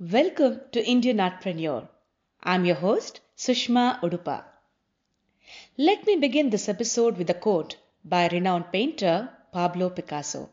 [0.00, 1.86] Welcome to Indian Artpreneur.
[2.42, 4.42] I'm your host, Sushma Udupa.
[5.78, 10.50] Let me begin this episode with a quote by renowned painter Pablo Picasso.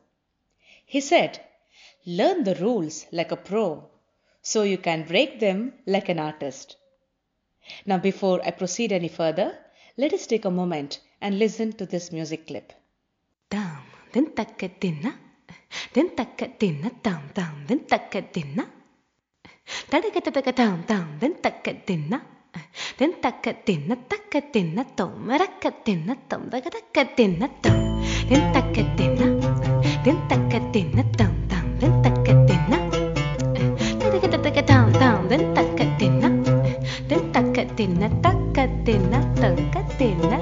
[0.86, 1.40] He said,
[2.06, 3.90] Learn the rules like a pro,
[4.44, 6.76] so you can break them like an artist.
[7.84, 9.58] Now, before I proceed any further,
[9.98, 12.74] let us take a moment and listen to this music clip.
[13.50, 13.82] Dam,
[14.14, 15.16] den takkatina.
[19.90, 22.20] Tarakatatakatam-tam-ventakatena.
[22.98, 28.02] Tentakatena, takatena, tom, rakatena, tom, takatena, tom.
[28.28, 29.26] Tentakatena,
[30.04, 32.78] tentakatena, tam, tam, ventakatena.
[34.00, 36.30] Tarakatatakatam-tam, ventakatena.
[37.08, 40.38] Tentakatena, takatena, takatena,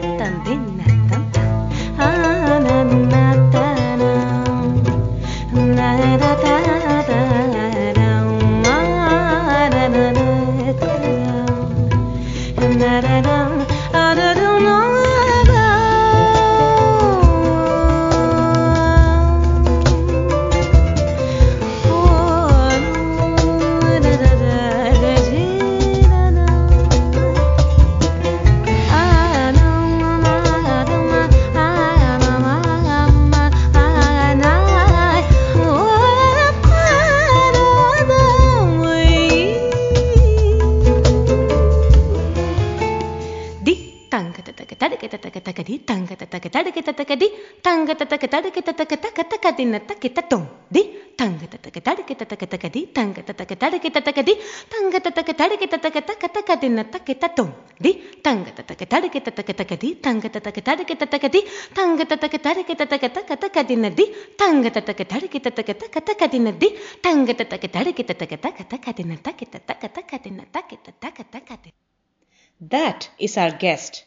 [72.62, 74.06] That is our guest,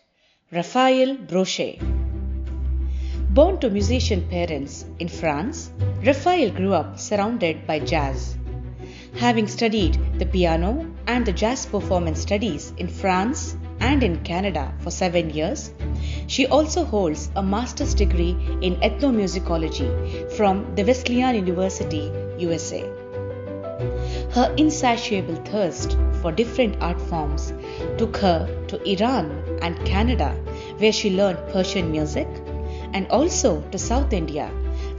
[0.53, 2.02] Raphael Brochet.
[3.33, 5.71] Born to musician parents in France,
[6.05, 8.37] Raphael grew up surrounded by jazz.
[9.17, 14.91] Having studied the piano and the jazz performance studies in France and in Canada for
[14.91, 15.73] seven years,
[16.27, 22.83] she also holds a master's degree in ethnomusicology from the Wesleyan University, USA.
[24.33, 27.55] Her insatiable thirst for different art forms
[27.97, 29.31] took her to Iran
[29.63, 30.33] and Canada,
[30.77, 32.29] where she learned Persian music,
[32.93, 34.49] and also to South India,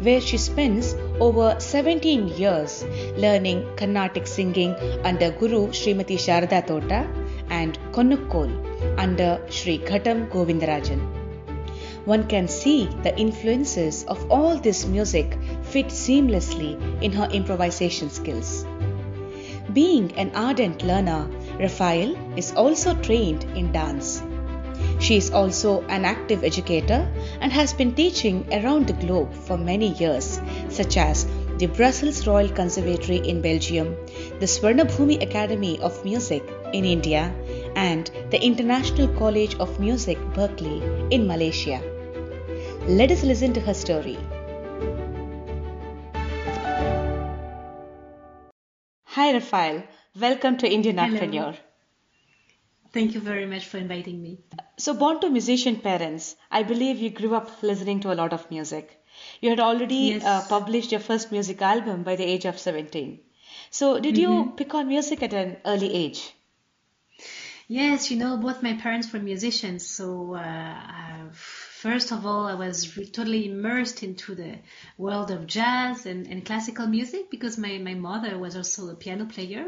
[0.01, 2.83] where she spends over 17 years
[3.17, 7.07] learning Carnatic singing under Guru Srimati Sharada Tota
[7.49, 8.51] and Konnakol
[8.97, 11.01] under Sri Ghatam Govindarajan.
[12.05, 18.65] One can see the influences of all this music fit seamlessly in her improvisation skills.
[19.71, 21.29] Being an ardent learner,
[21.59, 24.21] Raphael is also trained in dance.
[24.99, 27.11] She is also an active educator
[27.41, 30.39] and has been teaching around the globe for many years,
[30.69, 31.27] such as
[31.57, 33.95] the Brussels Royal Conservatory in Belgium,
[34.39, 37.33] the Swarnabhumi Academy of Music in India,
[37.75, 41.81] and the International College of Music Berkeley in Malaysia.
[42.87, 44.17] Let us listen to her story.
[49.05, 49.83] Hi, Raphael.
[50.19, 51.19] Welcome to Indian Hello.
[51.19, 51.72] Artpreneur.
[52.93, 54.39] Thank you very much for inviting me.
[54.77, 58.49] So, born to musician parents, I believe you grew up listening to a lot of
[58.51, 59.03] music.
[59.41, 60.23] You had already Yes.
[60.23, 63.19] uh, published your first music album by the age of 17.
[63.71, 64.55] So, did you Mm-hmm.
[64.55, 66.33] pick on music at an early age?
[67.67, 72.53] Yes, you know, both my parents were musicians, so uh, uh, first of all, I
[72.55, 74.59] was re- totally immersed into the
[74.97, 79.25] world of jazz and, and classical music because my, my mother was also a piano
[79.25, 79.67] player.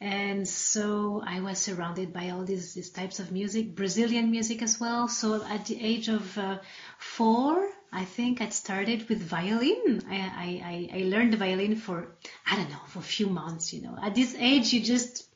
[0.00, 4.78] And so I was surrounded by all these, these types of music, Brazilian music as
[4.78, 5.08] well.
[5.08, 6.58] So at the age of uh,
[6.98, 10.02] four, I think I started with violin.
[10.08, 12.16] I, I, I learned the violin for,
[12.48, 13.98] I don't know, for a few months, you know.
[14.00, 15.26] At this age, you just,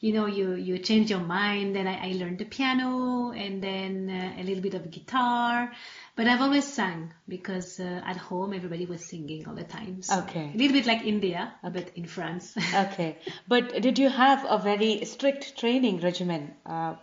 [0.00, 1.74] you know, you, you change your mind.
[1.74, 5.72] Then I, I learned the piano and then uh, a little bit of guitar.
[6.16, 10.02] But I've always sang because uh, at home everybody was singing all the time.
[10.02, 10.52] So Okay.
[10.54, 12.56] A little bit like India, a bit in France.
[12.74, 13.18] Okay.
[13.48, 16.54] But did you have a very strict training regimen?
[16.64, 16.94] Uh,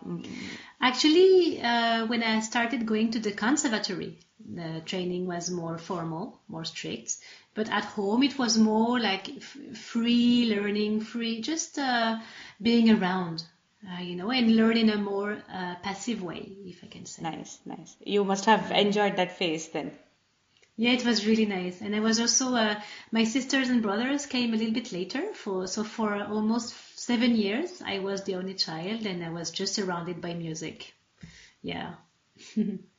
[0.79, 6.65] Actually, uh, when I started going to the conservatory, the training was more formal, more
[6.65, 7.17] strict.
[7.53, 12.19] But at home, it was more like f- free learning, free, just uh,
[12.61, 13.43] being around,
[13.89, 17.23] uh, you know, and learn in a more uh, passive way, if I can say.
[17.23, 17.95] nice, nice.
[18.05, 19.91] You must have enjoyed that phase then.
[20.77, 22.79] Yeah, it was really nice, and I was also uh,
[23.11, 25.33] my sisters and brothers came a little bit later.
[25.33, 29.75] For so for almost seven years, I was the only child, and I was just
[29.75, 30.93] surrounded by music.
[31.61, 31.95] Yeah.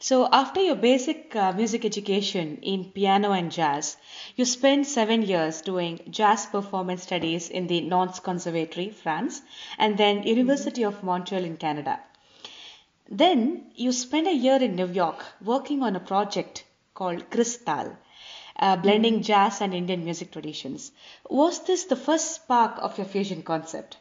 [0.00, 3.96] So, after your basic uh, music education in piano and jazz,
[4.36, 9.42] you spent seven years doing jazz performance studies in the Nantes Conservatory, France,
[9.76, 11.98] and then University of Montreal in Canada.
[13.08, 16.64] Then you spent a year in New York working on a project
[16.94, 17.96] called Crystal,
[18.56, 20.92] uh, blending jazz and Indian music traditions.
[21.28, 23.96] Was this the first spark of your fusion concept?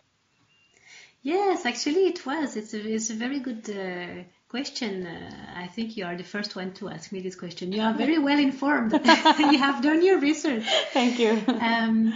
[1.23, 2.55] Yes, actually it was.
[2.55, 5.05] It's a, it's a very good uh, question.
[5.05, 7.71] Uh, I think you are the first one to ask me this question.
[7.73, 8.93] You are very well informed.
[9.39, 10.63] you have done your research.
[10.93, 11.41] Thank you.
[11.47, 12.13] Um,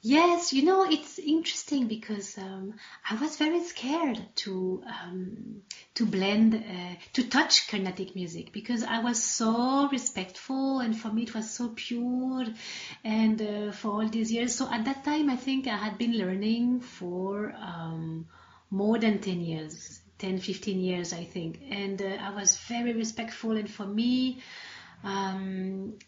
[0.00, 2.74] yes, you know, it's interesting because um,
[3.10, 5.62] I was very scared to um,
[5.94, 11.22] to blend, uh, to touch Carnatic music because I was so respectful and for me
[11.22, 12.44] it was so pure
[13.02, 14.54] and uh, for all these years.
[14.54, 18.26] So at that time, I think I had been learning for um,
[18.70, 21.60] more than 10 years 10 15 years i think.
[21.70, 23.56] And uh, i was very respectful.
[23.56, 24.42] And for me
[25.04, 25.98] um,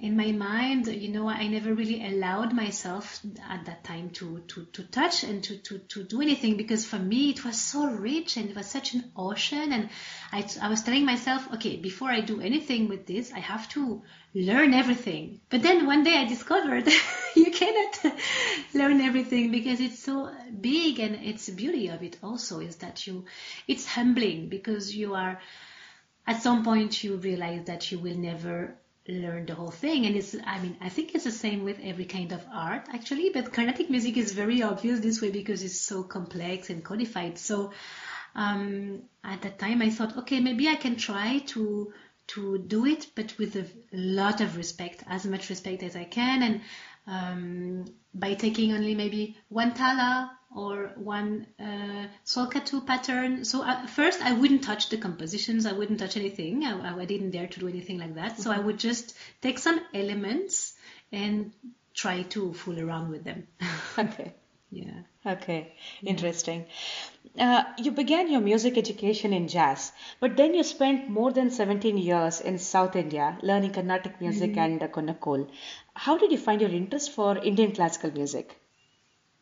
[0.00, 4.64] in my mind you know i never really allowed myself at that time to to,
[4.66, 8.36] to touch and to, to, to do anything because for me it was so rich
[8.36, 9.72] and it was such an ocean.
[9.72, 9.90] And
[10.32, 14.02] I, I was telling myself okay before i do anything with this i have to
[14.34, 15.40] learn everything.
[15.48, 16.88] But then one day i discovered
[17.34, 18.18] you cannot
[18.74, 20.30] learn everything because it's so
[20.60, 23.24] big and it's the beauty of it also is that you
[23.66, 25.40] it's humbling because you are
[26.26, 28.76] at some point you realize that you will never
[29.08, 30.06] learn the whole thing.
[30.06, 33.30] And it's i mean i think it's the same with every kind of art actually.
[33.30, 37.38] But carnatic music is very obvious this way because it's so complex and codified.
[37.38, 37.72] So
[38.34, 41.92] um, at that time i thought okay maybe i can try to
[42.28, 46.42] to do it but with a lot of respect as much respect as i can.
[46.42, 46.60] And
[47.06, 47.84] um,
[48.14, 52.06] by taking only maybe one tala or one uh,
[52.86, 53.44] pattern.
[53.44, 56.64] So at first I wouldn't touch the compositions, I wouldn't touch anything.
[56.64, 58.32] I, I didn't dare to do anything like that.
[58.32, 58.42] Mm-hmm.
[58.42, 60.74] So I would just take some elements
[61.12, 61.52] and
[61.94, 63.46] try to fool around with them.
[63.98, 64.34] okay.
[64.70, 65.00] Yeah.
[65.24, 66.66] Okay, interesting.
[67.38, 71.96] Uh, you began your music education in jazz, but then you spent more than 17
[71.96, 74.60] years in South India learning Carnatic music mm-hmm.
[74.60, 75.48] and uh, Konnakol.
[75.94, 78.58] How did you find your interest for Indian classical music?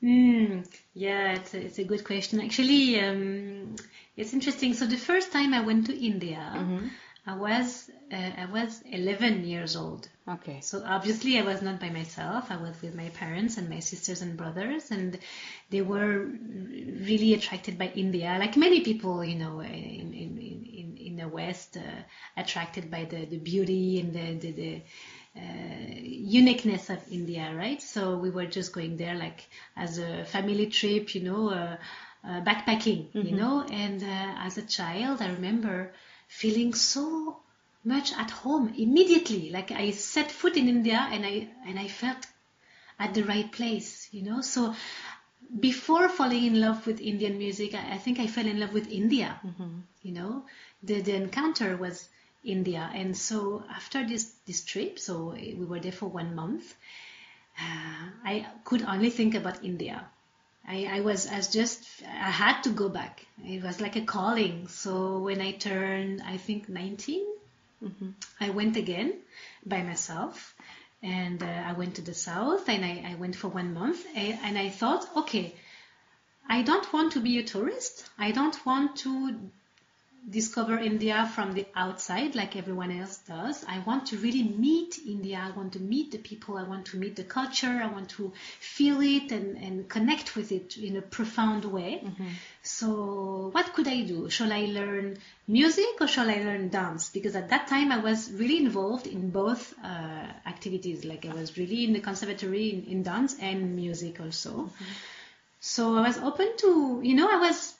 [0.02, 2.40] Mm, yeah, it's a, it's a good question.
[2.40, 3.76] Actually, um,
[4.16, 4.74] it's interesting.
[4.74, 6.86] So the first time I went to India, mm-hmm.
[7.26, 10.08] I was uh, I was 11 years old.
[10.28, 10.60] Okay.
[10.60, 12.50] So obviously I was not by myself.
[12.50, 15.18] I was with my parents and my sisters and brothers, and
[15.70, 21.16] they were really attracted by India, like many people, you know, in in in, in
[21.16, 22.02] the West, uh,
[22.36, 24.82] attracted by the, the beauty and the the, the
[26.26, 27.80] uniqueness of India, right?
[27.80, 31.76] So we were just going there like as a family trip, you know, uh,
[32.24, 33.26] uh, backpacking, mm-hmm.
[33.28, 33.62] you know.
[33.62, 35.92] And uh, as a child, I remember
[36.28, 37.38] feeling so
[37.84, 39.50] much at home immediately.
[39.50, 42.26] Like I set foot in India and I and I felt
[42.98, 44.40] at the right place, you know.
[44.40, 44.74] So
[45.60, 48.90] before falling in love with Indian music, I, I think I fell in love with
[48.90, 49.40] India.
[49.46, 49.78] Mm-hmm.
[50.02, 50.44] You know,
[50.82, 52.08] the the encounter was
[52.46, 56.74] India, and so after this this trip, so we were there for one month.
[57.58, 60.04] Uh, I could only think about India.
[60.68, 63.24] I, I was as just I had to go back.
[63.44, 64.68] It was like a calling.
[64.68, 67.24] So when I turned, I think 19,
[67.82, 68.10] mm-hmm.
[68.40, 69.14] I went again
[69.64, 70.54] by myself,
[71.02, 74.38] and uh, I went to the south, and I, I went for one month, and,
[74.42, 75.54] and I thought, okay,
[76.48, 78.04] I don't want to be a tourist.
[78.18, 79.38] I don't want to
[80.28, 83.64] discover India from the outside like everyone else does.
[83.68, 85.40] I want to really meet India.
[85.40, 86.58] I want to meet the people.
[86.58, 87.80] I want to meet the culture.
[87.82, 92.02] I want to feel it and, and connect with it in a profound way.
[92.04, 92.26] Mm-hmm.
[92.62, 94.28] So what could I do?
[94.28, 97.08] Shall I learn music or shall I learn dance?
[97.10, 101.04] Because at that time I was really involved in both uh, activities.
[101.04, 104.50] Like I was really in the conservatory in, in dance and music also.
[104.50, 104.84] Mm-hmm.
[105.60, 107.75] So I was open to, you know, I was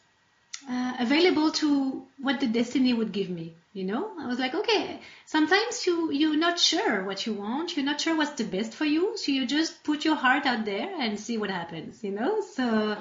[0.69, 4.11] uh, available to what the destiny would give me you know?
[4.19, 7.77] I was like okay sometimes you you're not sure what you want.
[7.77, 9.17] You're not sure what's the best for you.
[9.17, 12.41] So you just put your heart out there and see what happens you know?
[12.41, 12.97] So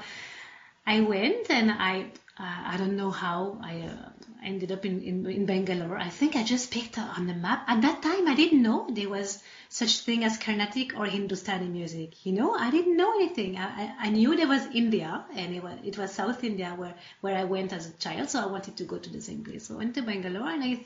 [0.87, 2.05] i went and i
[2.37, 4.09] uh, i don't know how i uh,
[4.45, 7.81] ended up in, in in bangalore i think i just picked on the map at
[7.81, 9.41] that time i didn't know there was
[9.75, 12.25] such thing as Carnatic or Hindustani music.
[12.25, 13.57] You know, I didn't know anything.
[13.57, 17.35] I, I knew there was India, and it was, it was South India where, where
[17.35, 19.67] I went as a child, so I wanted to go to the same place.
[19.67, 20.79] So I went to Bangalore, and I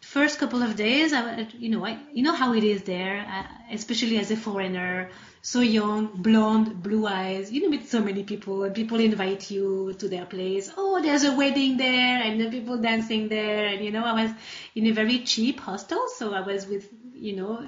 [0.00, 3.46] first couple of days, I, you know, I, you know how it is there, uh,
[3.72, 5.10] especially as a foreigner,
[5.48, 7.50] so young, blonde, blue eyes.
[7.50, 10.70] You know, meet so many people, and people invite you to their place.
[10.76, 14.30] Oh, there's a wedding there, and the people dancing there, and you know, I was
[14.74, 17.66] in a very cheap hostel, so I was with, you know,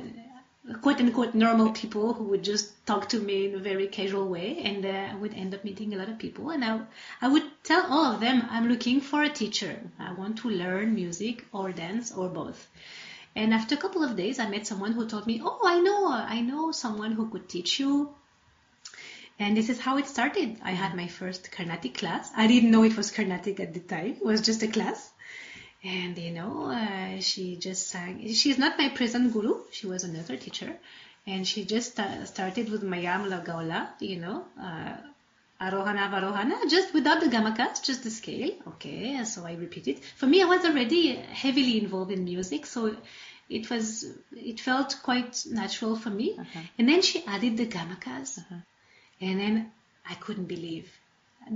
[0.82, 4.58] quote unquote normal people who would just talk to me in a very casual way
[4.62, 6.80] and uh, I would end up meeting a lot of people and I,
[7.22, 9.80] I would tell all of them I'm looking for a teacher.
[9.98, 12.68] I want to learn music or dance or both.
[13.36, 16.08] And after a couple of days I met someone who told me, "Oh, I know,
[16.08, 18.14] I know someone who could teach you."
[19.38, 20.58] And this is how it started.
[20.62, 22.30] I had my first Carnatic class.
[22.36, 24.16] I didn't know it was Carnatic at the time.
[24.20, 25.10] It was just a class
[25.82, 30.36] and you know uh, she just sang she's not my present guru she was another
[30.36, 30.76] teacher
[31.26, 34.96] and she just uh, started with mayam la you know uh,
[35.66, 39.98] arohana avarohana just without the gamakas just the scale okay so i repeat it.
[40.20, 41.02] for me i was already
[41.42, 42.96] heavily involved in music so
[43.58, 44.06] it was
[44.52, 46.60] it felt quite natural for me Uh-huh.
[46.78, 48.60] and then she added the gamakas Uh-huh.
[49.20, 49.70] and then
[50.08, 50.88] i couldn't believe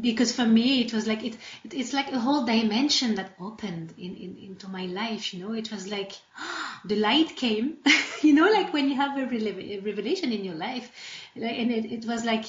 [0.00, 1.34] because for me it was like it,
[1.64, 5.52] it it's like a whole dimension that opened in, in into my life you know
[5.62, 6.12] it was like
[6.92, 7.76] the light came
[8.28, 10.90] you know like when you have a, rele- a revelation in your life
[11.36, 12.44] like, and it, it was like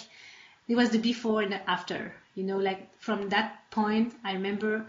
[0.68, 4.86] it was the before and the after you know like from that point i remember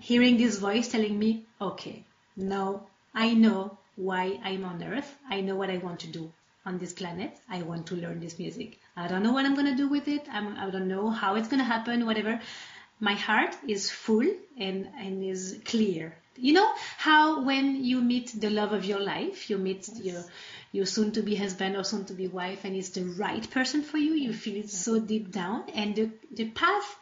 [0.00, 2.04] hearing this voice telling me okay
[2.36, 2.82] now
[3.14, 5.16] i know why i'm on earth.
[5.30, 6.30] I know what i want to do
[6.66, 7.38] on this planet.
[7.48, 8.78] I want to learn this music.
[8.96, 10.26] I don't know what i'm going to do with it.
[10.30, 12.38] I'm, i don't know how it's going to happen whatever.
[13.00, 18.50] My heart is full and and is clear you know how when you meet the
[18.50, 20.22] love of your life you meet your
[20.72, 23.82] your soon to be husband or soon to be wife and it's the right person
[23.82, 26.96] for you you feel it so deep down and the the path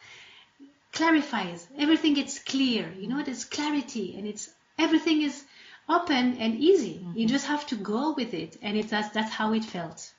[0.95, 1.67] clarifies.
[1.77, 2.91] Everything gets clear.
[2.99, 4.49] You know there's clarity and it's
[4.79, 5.45] everything is
[5.89, 6.93] open and easy.
[6.93, 7.27] You mm-hmm.
[7.27, 10.13] just have to go with it and it's that's, that's how it felt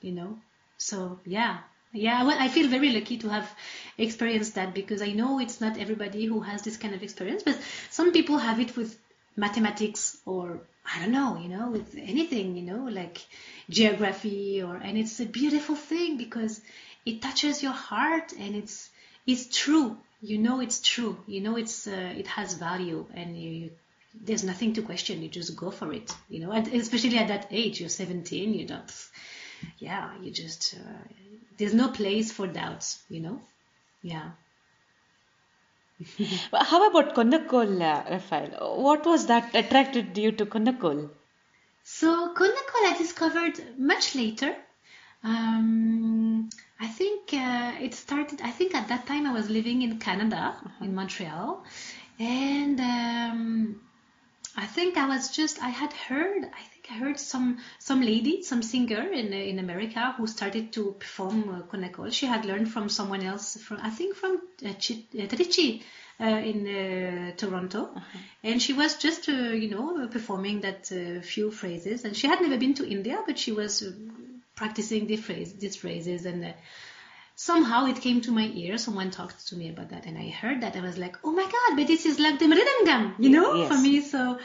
[0.00, 0.38] you know?
[0.78, 1.58] So yeah
[1.92, 3.50] yeah well, i feel very lucky to have
[3.98, 7.58] experienced that because i know it's not everybody who has this kind of experience but
[7.90, 8.98] some people have it with
[9.36, 10.60] mathematics or
[10.94, 13.18] i don't know you know with anything you know like
[13.68, 16.60] geography or and it's a beautiful thing because
[17.06, 18.90] it touches your heart and it's
[19.26, 19.96] it's true.
[20.22, 21.16] You know it's true.
[21.26, 23.70] You know it's uh, it has value and you, you
[24.12, 25.22] there's nothing to question.
[25.22, 28.66] You just go for it you know and especially at that age you're 17 you
[28.66, 29.08] don't
[29.78, 31.02] yeah you just uh,
[31.60, 33.40] there's no place for doubts you know
[34.02, 34.30] yeah
[36.52, 38.82] Well, How about Konnakol, uh, Raphael?
[38.82, 41.10] What was that attracted you to Konnakol?
[41.84, 44.56] So Konnakol I discovered much later.
[45.22, 46.48] Um,
[46.80, 48.40] I think uh, it started.
[48.40, 51.62] I think at that time I was living in Canada, in Montreal,
[52.18, 53.80] and um,
[54.56, 55.62] I think I was just.
[55.62, 56.44] I had heard.
[56.44, 60.92] I think I heard some some lady, some singer in in America who started to
[60.98, 62.10] perform uh.
[62.10, 63.56] She had learned from someone else.
[63.62, 65.82] From I think from uh, Chi- uh, Trichy.
[66.20, 67.94] Uh, in uh, Toronto,
[68.44, 72.04] and she was just, uh, you know, performing that uh, few phrases.
[72.04, 73.82] And she had never been to India, but she was
[74.54, 76.52] practicing the phrase, these phrases, and uh,
[77.40, 78.76] somehow it came to my ear.
[78.76, 80.76] Someone talked to me about that, and I heard that.
[80.76, 83.68] I was like, oh my god, but this is like the Mridangam, you know, Yes.
[83.68, 84.02] for me.
[84.02, 84.38] So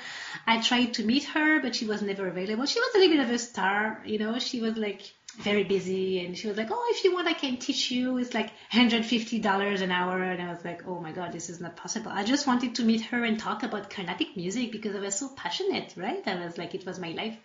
[0.47, 2.65] I tried to meet her, but she was never available.
[2.65, 4.39] She was a little bit of a star, you know.
[4.39, 5.01] She was like
[5.47, 8.17] very busy, and she was like, oh, if you want, I can teach you.
[8.17, 11.75] It's like $150 an hour, and I was like, oh my god, this is not
[11.75, 12.11] possible.
[12.21, 15.29] I just wanted to meet her and talk about Carnatic music because I was so
[15.43, 16.25] passionate, right?
[16.25, 17.37] I was like, it was my life.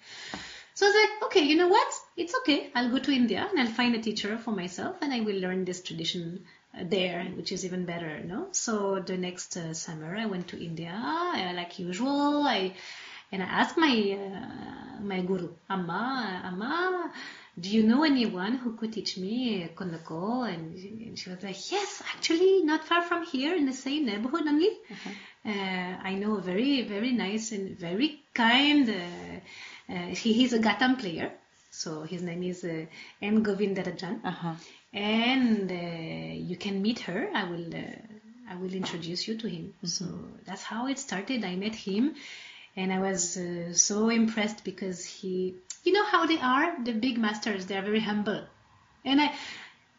[0.80, 1.92] So I was like, okay, you know what?
[2.16, 2.70] It's okay.
[2.74, 5.66] I'll go to India and I'll find a teacher for myself and I will learn
[5.66, 8.48] this tradition uh, there, which is even better, no?
[8.52, 12.44] So the next uh, summer I went to India, uh, like usual.
[12.46, 12.72] I
[13.30, 13.94] and I asked my
[14.24, 17.12] uh, my guru, Amma, Amma,
[17.60, 20.48] do you know anyone who could teach me Konnakol?
[20.48, 24.46] And, and she was like, yes, actually, not far from here, in the same neighborhood
[24.46, 24.70] only.
[25.44, 28.88] Uh, I know a very, very nice and very kind.
[29.90, 31.32] Uh, he, he's a Ghatam player,
[31.70, 32.86] so his name is uh,
[33.20, 33.44] M.
[33.44, 34.54] Govindarajan, Uh-huh.
[34.92, 37.28] and uh, you can meet her.
[37.34, 39.74] I will, uh, I will introduce you to him.
[39.84, 40.04] So
[40.46, 41.44] that's how it started.
[41.44, 42.14] I met him,
[42.76, 45.54] and I was uh, so impressed because he,
[45.84, 47.66] you know how they are, the big masters.
[47.66, 48.42] They are very humble,
[49.04, 49.32] and I.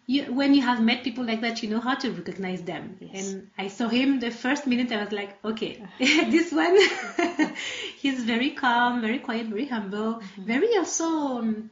[0.07, 2.97] You, when you have met people like that, you know how to recognize them.
[2.99, 3.33] Yes.
[3.33, 4.91] And I saw him the first minute.
[4.91, 6.77] I was like, okay, this one,
[7.97, 11.71] he's very calm, very quiet, very humble, very also um,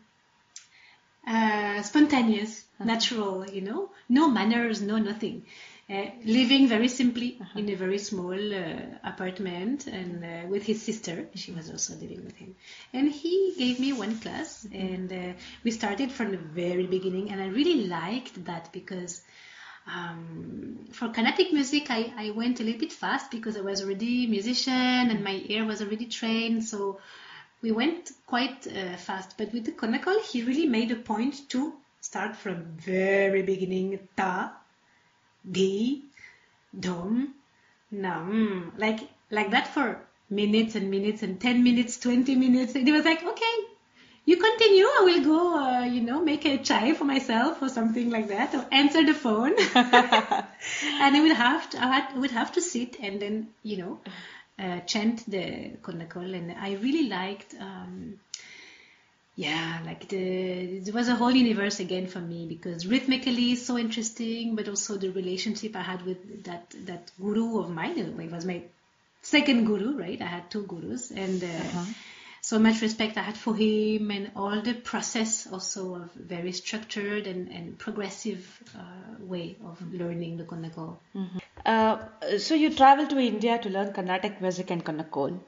[1.27, 3.49] uh, spontaneous, natural.
[3.49, 5.45] You know, no manners, no nothing.
[5.89, 11.27] Uh, living very simply in a very small uh, apartment and uh, with his sister.
[11.33, 12.55] She was also living with him.
[12.93, 17.41] And he gave me one class and uh, we started from the very beginning and
[17.41, 19.23] I really liked that because
[19.87, 24.25] um, for Carnatic music, I, I went a little bit fast because I was already
[24.25, 26.65] a musician and my ear was already trained.
[26.65, 26.99] So
[27.63, 29.39] we went quite uh, fast.
[29.39, 34.58] But with the Konnakol, he really made a point to start from very beginning, ta,
[35.49, 36.03] di,
[36.77, 37.33] dom,
[37.91, 38.99] nam, like
[39.31, 42.75] like that for minutes and minutes and 10 minutes, 20 minutes.
[42.75, 43.55] And he was like, okay,
[44.25, 44.85] you continue.
[44.85, 48.53] I will go, uh, you know, make a chai for myself or something like that,
[48.53, 49.53] or answer the phone.
[49.75, 53.99] and I would have to, I had, would have to sit and then, you know,
[54.59, 56.35] uh, chant the Konnakol.
[56.35, 58.19] And I really liked, um,
[59.35, 64.55] yeah, like the, it was a whole universe again for me because rhythmically so interesting,
[64.55, 67.97] but also the relationship I had with that, that guru of mine.
[67.97, 68.63] It was my
[69.21, 70.21] second guru, right?
[70.21, 71.85] I had two gurus and, uh, Uh-huh.
[72.41, 77.27] so much respect I had for him and all the process also of very structured
[77.27, 78.45] and, and progressive
[78.75, 80.97] uh, way of learning the Konnakol.
[81.65, 81.97] Uh,
[82.37, 85.39] so you traveled to India to learn Carnatic music and Konnakol.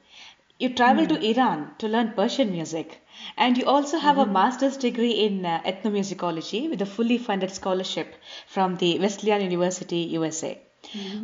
[0.62, 3.02] You traveled to Iran to learn Persian music,
[3.36, 8.14] and you also have a master's degree in uh, ethnomusicology with a fully funded scholarship
[8.46, 10.62] from the Wesleyan University, USA.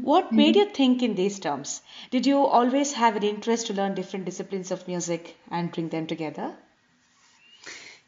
[0.02, 1.84] What made you think in these terms?
[2.10, 6.08] Did you always have an interest to learn different disciplines of music and bring them
[6.08, 6.56] together?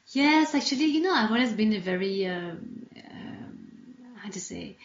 [0.08, 3.68] Yes, actually, you know, I've always been a very, um, um,
[4.18, 4.78] how to say,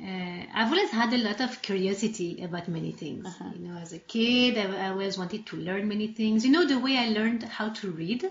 [0.00, 3.26] uh, I've always had a lot of curiosity about many things.
[3.54, 6.44] You know, as a kid, I, I always wanted to learn many things.
[6.44, 8.30] You know, the way I learned how to read, uh,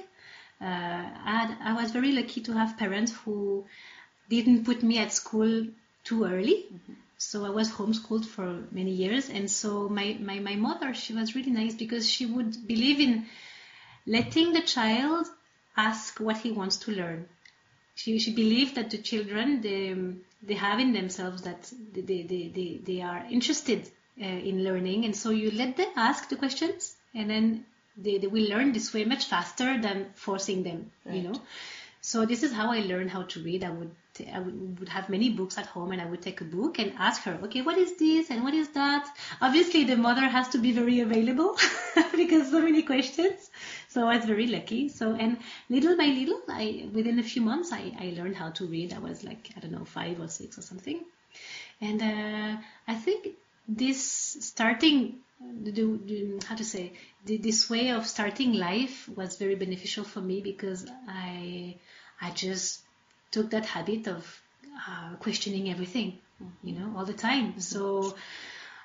[0.60, 3.66] I, had, I was very lucky to have parents who
[4.30, 5.68] didn't put me at school
[6.04, 6.66] too early.
[7.18, 9.30] So I was homeschooled for many years.
[9.30, 13.28] And so my, my, my mother, she was really nice because she would believe in
[14.06, 15.28] letting the child
[15.78, 17.28] ask what he wants to learn.
[17.96, 19.96] She, she believed that the children, they,
[20.44, 23.90] they have in themselves that they, they, they, they are interested
[24.22, 25.06] uh, in learning.
[25.06, 27.66] And so you let them ask the questions and then
[27.98, 31.42] they, they will learn this way much faster than forcing them, you know.
[32.02, 33.64] So this is how I learned how to read.
[33.64, 36.42] I would t- I would, would have many books at home, and I would take
[36.42, 39.08] a book and ask her, okay, what is this and what is that?
[39.40, 41.56] Obviously, the mother has to be very available
[42.16, 43.52] because so many questions.
[43.92, 44.88] So I was very lucky.
[44.88, 45.38] So and
[45.70, 48.94] little by little, I within a few months, I, I learned how to read.
[48.94, 51.02] I was like I don't know five or six or something,
[51.82, 53.28] and uh, I think
[53.68, 54.02] this
[54.40, 56.94] starting the, how to say
[57.26, 61.76] this way of starting life was very beneficial for me because I
[62.22, 62.82] I just
[63.32, 64.42] took that habit of
[64.88, 66.18] uh, questioning everything,
[66.64, 67.60] you know, all the time.
[67.60, 68.16] So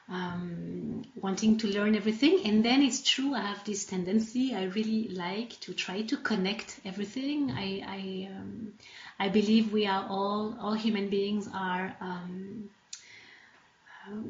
[0.08, 3.34] um, wanting to learn everything, and then it's true.
[3.34, 4.54] I have this tendency.
[4.54, 7.50] I really like to try to connect everything.
[7.50, 8.72] I I, um,
[9.18, 12.70] I believe we are all all human beings are um,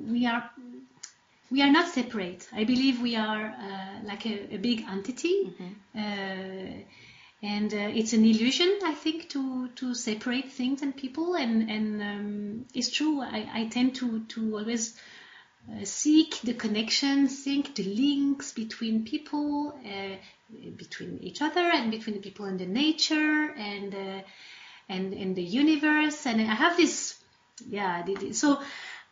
[0.09, 0.51] we are
[1.51, 2.49] we are not separate.
[2.53, 5.53] I believe we are uh, like a, a, big entity,
[5.95, 5.99] uh,
[7.43, 11.35] and uh, it's an illusion, I think, to to separate things and people.
[11.35, 13.21] And and um, it's true.
[13.21, 14.99] I, I tend to to always
[15.85, 20.17] seek the connection, seek the links between people, uh,
[20.77, 24.21] between each other, and between the people and the nature, and uh,
[24.89, 26.27] and and the universe.
[26.27, 27.19] And I have this,
[27.69, 28.05] yeah.
[28.33, 28.61] So.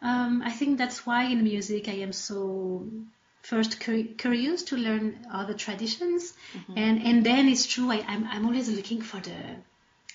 [0.02, 2.86] Um, I think that's why in music I am so
[3.40, 6.76] first curious to learn other traditions, mm-hmm.
[6.76, 9.38] and and then it's true I, I'm I'm always looking for the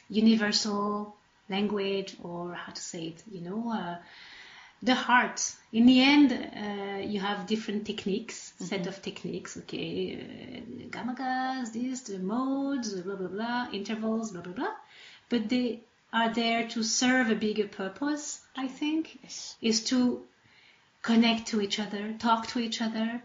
[0.09, 1.15] universal
[1.49, 3.97] language or how to say it, you know, uh,
[4.81, 5.55] the heart.
[5.71, 8.65] In the end, uh, you have different techniques, mm-hmm.
[8.65, 9.57] set of techniques.
[9.57, 14.73] Okay, uh, gamakas, this, the modes, blah blah blah, intervals, blah blah blah,
[15.29, 19.55] but they are there to serve a bigger purpose, I think, yes.
[19.61, 20.23] is to
[21.03, 23.21] connect to each other, talk to each other,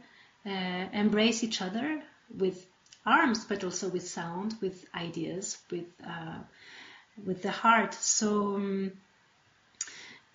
[0.47, 2.03] uh, embrace each other
[2.37, 2.67] with
[3.07, 6.39] arms, but also with sound, with ideas, with uh,
[7.25, 7.95] with the heart.
[7.95, 8.93] So um,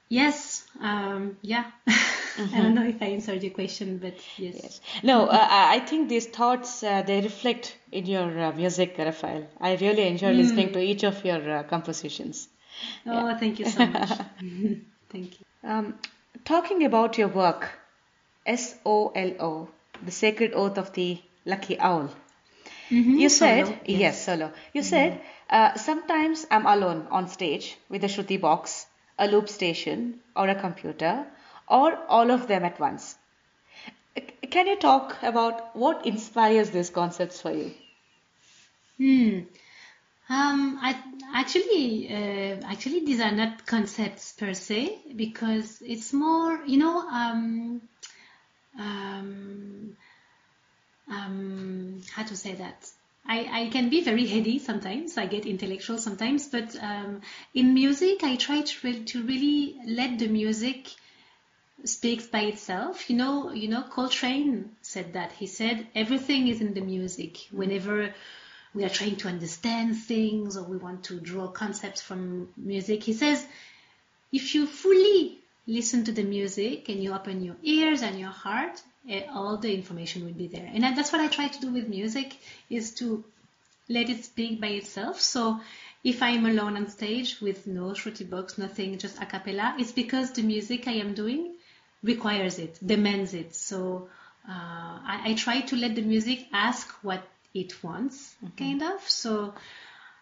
[0.10, 1.65] yes, um, yeah.
[1.88, 2.56] Mm-hmm.
[2.56, 4.60] I don't know if I answered your question, but yes.
[4.63, 4.82] yes.
[5.04, 9.48] No, uh, I think these thoughts uh, they reflect in your uh, music, Raphael.
[9.60, 10.38] I really enjoy mm.
[10.38, 12.48] listening to each of your uh, compositions.
[13.06, 13.38] Oh, yeah.
[13.38, 14.10] thank you so much.
[15.10, 15.45] thank you.
[15.63, 16.00] Um,
[16.45, 17.69] talking about your work,
[18.45, 19.67] S O L O,
[20.04, 22.10] the sacred oath of the lucky owl.
[22.89, 23.17] Mm-hmm.
[23.17, 24.00] You said solo, yes.
[24.00, 24.52] yes, solo.
[24.74, 24.89] You mm-hmm.
[24.89, 28.88] said uh, sometimes I'm alone on stage with a shruti box,
[29.20, 31.28] a loop station, or a computer
[31.68, 33.16] or all of them at once?
[34.50, 37.72] Can you talk about what inspires these concepts for you?
[38.98, 39.40] Hmm.
[40.32, 40.96] Um, I
[41.34, 47.82] actually, uh, actually, these are not concepts per se because it's more, you know, um,
[48.78, 49.98] um,
[51.10, 52.90] um, how to say that?
[53.30, 55.15] I, I can be very heady sometimes.
[55.15, 57.22] I get intellectual sometimes, but um,
[57.54, 60.89] in music, I try to, re- to really let the music
[61.86, 63.08] speaks by itself.
[63.08, 65.32] You know, you know, Coltrane said that.
[65.32, 67.38] He said everything is in the music.
[67.52, 68.15] Whenever
[68.74, 73.13] we are trying to understand things or we want to draw concepts from music, he
[73.13, 73.46] says,
[74.32, 75.38] if you fully
[75.68, 78.82] listen to the music and you open your ears and your heart,
[79.32, 80.69] all the information will be there.
[80.74, 82.38] And that's what I try to do with music
[82.69, 83.24] is to
[83.88, 85.19] let it speak by itself.
[85.19, 85.60] So
[86.04, 90.32] if I'm alone on stage with no shruti box, nothing, just a cappella, it's because
[90.32, 91.56] the music I am doing
[92.04, 93.56] requires it, demands it.
[93.56, 94.10] So
[94.48, 97.22] uh, I, I, try to let the music ask what
[97.54, 98.56] it wants, mm-hmm.
[98.63, 99.02] kind of.
[99.10, 99.54] So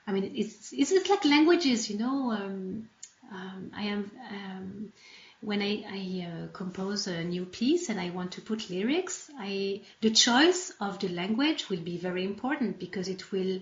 [0.07, 2.31] I mean, it's it's, it's like languages, you know.
[2.31, 2.89] Um,
[3.31, 4.93] um, I am um,
[5.41, 9.81] when I, I uh, compose a new piece and I want to put lyrics, I
[10.01, 13.59] the choice of the language will be very important because it will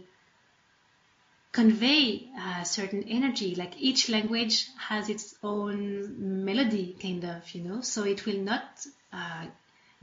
[1.52, 3.56] convey a certain energy.
[3.56, 7.82] Like each language has its own melody, kind of, you know.
[7.82, 9.46] So it will not uh,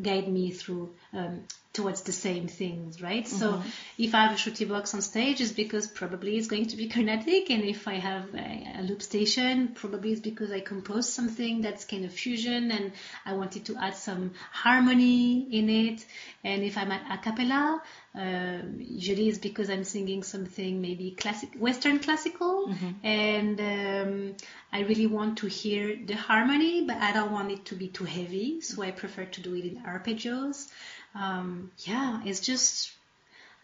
[0.00, 3.24] guide me through um, towards the same things, right?
[3.24, 3.36] Mm-hmm.
[3.36, 3.62] So
[3.96, 6.88] if I have a shruti box on stage, it's because probably it's going to be
[6.92, 11.62] Carnatic, and if I have a, a, loop station, probably it's because I composed something
[11.62, 12.92] that's kind of fusion, and
[13.24, 16.04] I wanted to add some harmony in it.
[16.44, 17.82] And if I'm at a cappella,
[18.14, 23.06] uh, usually it's because I'm singing something maybe classic, Western classical, mm-hmm.
[23.06, 24.36] and um,
[24.72, 28.04] I really want to hear the harmony, but I don't want it to be too
[28.04, 30.68] heavy, so I prefer to do it in arpeggios
[31.14, 32.92] um, yeah, it's just,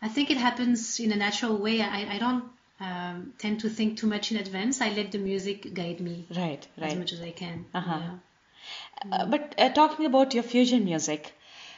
[0.03, 1.81] I think it happens in a natural way.
[1.81, 2.45] I, I don't
[2.81, 4.81] um, tend to think too much in advance.
[4.81, 6.27] I let the music guide me.
[6.37, 6.93] Right, right.
[6.93, 7.67] As much as I can.
[7.75, 8.01] Uh-huh.
[8.01, 9.13] Yeah.
[9.13, 11.33] Uh, but uh, talking about your fusion music,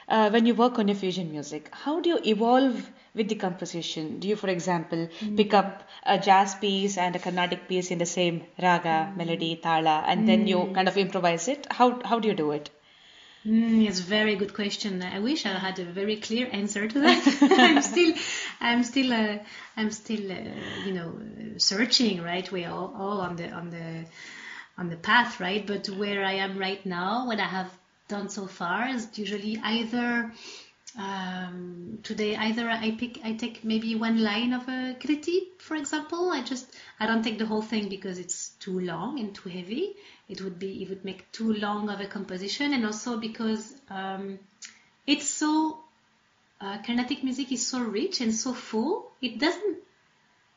[0.09, 4.19] uh, when you work on your fusion music, how do you evolve with the composition?
[4.19, 5.37] Do you, for example, mm.
[5.37, 9.17] pick up a jazz piece and a Carnatic piece in the same raga, mm.
[9.17, 10.27] melody, tala, and mm.
[10.27, 11.67] then you kind of improvise it?
[11.71, 12.71] How how do you do it?
[13.47, 15.03] Mm, it's a very good question.
[15.03, 17.39] I wish I had a very clear answer to that.
[17.59, 18.15] I'm still,
[18.61, 19.39] I'm still, uh,
[19.77, 21.19] I'm still, uh, you know,
[21.57, 22.23] searching.
[22.23, 24.05] Right, we're all, all on the on the
[24.77, 25.67] on the path, right?
[25.67, 27.71] But where I am right now, what I have
[28.09, 30.33] done so far is usually either
[30.99, 36.31] um, today either I pick I take maybe one line of a kriti, for example.
[36.31, 39.95] I just I don't take the whole thing because it's too long and too heavy.
[40.29, 44.39] It would be it would make too long of a composition, and also because um,
[45.07, 45.79] it's so
[46.61, 49.13] uh, Carnatic music is so rich and so full.
[49.21, 49.79] It doesn't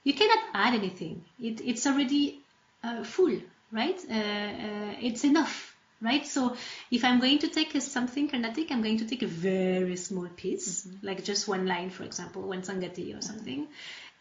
[0.04, 1.24] you cannot add anything.
[1.40, 2.40] It, it's already
[2.84, 3.38] uh, full,
[3.72, 4.00] right?
[4.10, 5.73] Uh, uh it's enough
[6.04, 6.26] right?
[6.28, 6.56] So
[6.92, 10.86] if I'm going to take something Carnatic, I'm going to take a very small piece,
[10.86, 11.08] mm-hmm.
[11.08, 13.68] like just one line, for example, one sangati or something,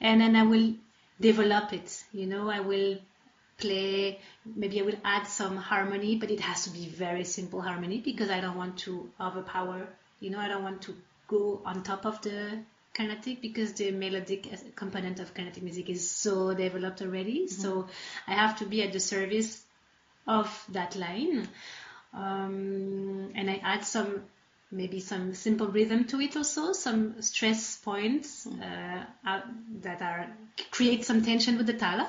[0.00, 0.74] and then I will
[1.20, 2.04] develop it.
[2.12, 2.98] You know, I will
[3.58, 7.98] play, maybe I will add some harmony, but it has to be very simple harmony
[7.98, 9.88] because I don't want to overpower.
[10.20, 10.94] You know, I don't want to
[11.28, 12.58] go on top of the
[12.94, 17.46] Carnatic because the melodic component of Carnatic music is so developed already.
[17.46, 17.62] Mm-hmm.
[17.62, 17.86] So
[18.26, 19.61] I have to be at the service
[20.26, 21.48] of that line.
[22.14, 24.22] Um, and I add some
[24.70, 29.04] maybe some simple rhythm to it also, some stress points uh,
[29.82, 30.26] that are
[30.70, 32.08] create some tension with the tala.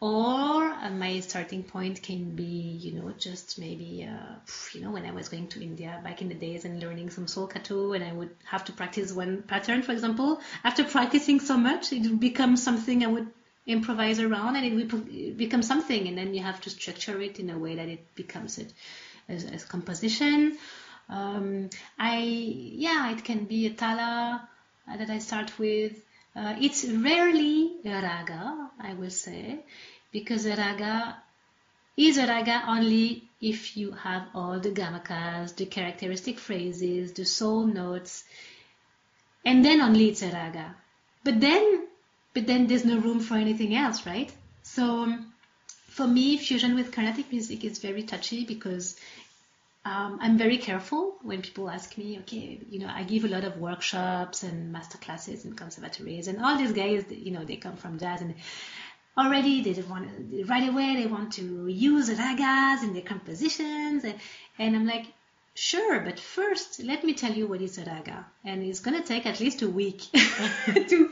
[0.00, 4.36] Or uh, my starting point can be, you know, just maybe, uh,
[4.72, 7.26] you know, when I was going to India back in the days and learning some
[7.26, 10.40] solkattu, and I would have to practice one pattern, for example.
[10.62, 13.26] After practicing so much, it would become something I would
[13.68, 17.58] improvise around and it becomes something and then you have to structure it in a
[17.58, 18.72] way that it becomes it
[19.28, 20.56] as, as composition.
[21.10, 24.48] Um, I yeah it can be a tala
[24.86, 25.92] that I start with.
[26.34, 29.60] Uh, it's rarely a raga I will say
[30.12, 31.16] because a raga
[31.96, 37.66] is a raga only if you have all the gamakas the characteristic phrases the soul
[37.66, 38.24] notes
[39.44, 40.74] and then only it's a raga.
[41.24, 41.87] But then
[42.38, 44.32] but then there's no room for anything else, right?
[44.62, 45.32] So um,
[45.88, 48.94] for me, fusion with Carnatic music is very touchy because
[49.84, 53.42] um, I'm very careful when people ask me, okay, you know, I give a lot
[53.42, 57.74] of workshops and master classes in conservatories, and all these guys, you know, they come
[57.74, 58.36] from jazz, and
[59.18, 60.08] already they want
[60.46, 64.14] right away they want to use ragas in their compositions and,
[64.60, 65.06] and i'm like
[65.56, 69.04] sure but first let me tell you what is a raga and it's going to
[69.04, 70.02] take at least a week
[70.88, 71.10] to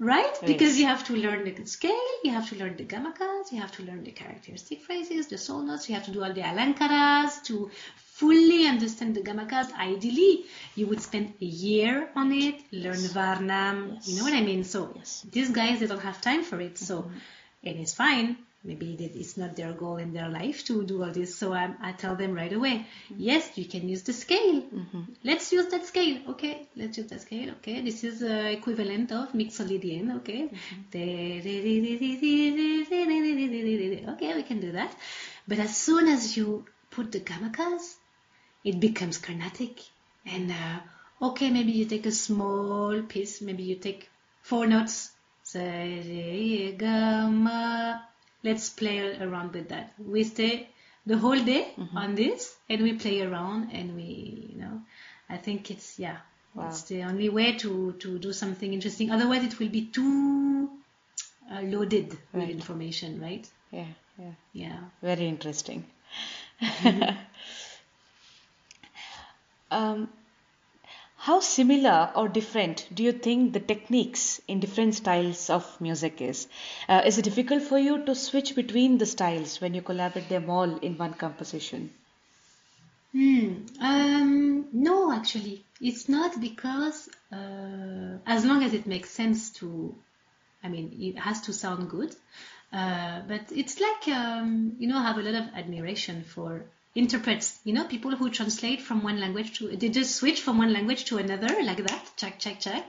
[0.00, 0.38] right?
[0.46, 3.72] Because you have to learn the scale you have to learn the gamakas you have
[3.72, 7.42] to learn the characteristic phrases the soul notes you have to do all the alankaras
[7.44, 13.76] to fully understand the gamakas ideally you would spend a year on it learn varnam
[13.94, 14.08] Yes.
[14.08, 14.64] you know what i mean?
[14.64, 15.26] So Yes.
[15.30, 16.78] these guys they don't have time for it.
[16.78, 17.18] So mm-hmm.
[17.68, 21.34] and it's fine maybe it's not their goal in their life to do all this
[21.34, 24.62] so I, I tell them right away yes you can use the scale
[25.24, 29.32] let's use that scale okay let's use that scale okay this is uh, equivalent of
[29.32, 30.50] mixolydian okay
[34.14, 34.94] okay we can do that
[35.48, 37.94] but as soon as you put the gamakas
[38.62, 39.80] it becomes carnatic
[40.26, 40.80] and uh,
[41.28, 44.10] okay maybe you take a small piece maybe you take
[44.42, 45.10] four notes
[45.42, 48.09] Say, re, ga, ma.
[48.42, 49.92] Let's play around with that.
[49.98, 50.68] We stay
[51.06, 54.80] the whole day on this and we play around and we you know
[55.28, 56.18] i think it's yeah
[56.54, 56.66] Wow.
[56.68, 59.10] it's the only way to to do something interesting.
[59.12, 60.68] Otherwise it will be too
[61.50, 63.48] uh, loaded with information right?
[63.70, 63.86] Yeah,
[64.18, 64.32] yeah.
[64.52, 64.78] yeah.
[65.00, 65.84] Very interesting.
[69.70, 70.08] um,
[71.20, 76.48] how similar or different do you think the techniques in different styles of music is?
[76.88, 80.48] Uh, is it difficult for you to switch between the styles when you collaborate them
[80.48, 81.90] all in one composition?
[83.12, 83.66] Hmm.
[83.82, 89.94] Um, no, actually, it's not because uh, as long as it makes sense to,
[90.64, 92.16] I mean, it has to sound good.
[92.72, 97.60] Uh, but it's like um, you know, I have a lot of admiration for interprets.
[97.64, 101.04] You know, people who translate from one language to they just switch from one language
[101.06, 102.84] to another like that, check, check, check.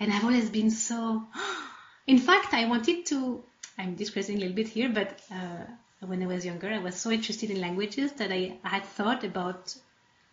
[0.00, 1.24] And I've always been so.
[2.06, 3.42] In fact, I wanted to.
[3.76, 5.64] I'm digressing a little bit here, but uh,
[6.00, 9.74] when I was younger, I was so interested in languages that I had thought about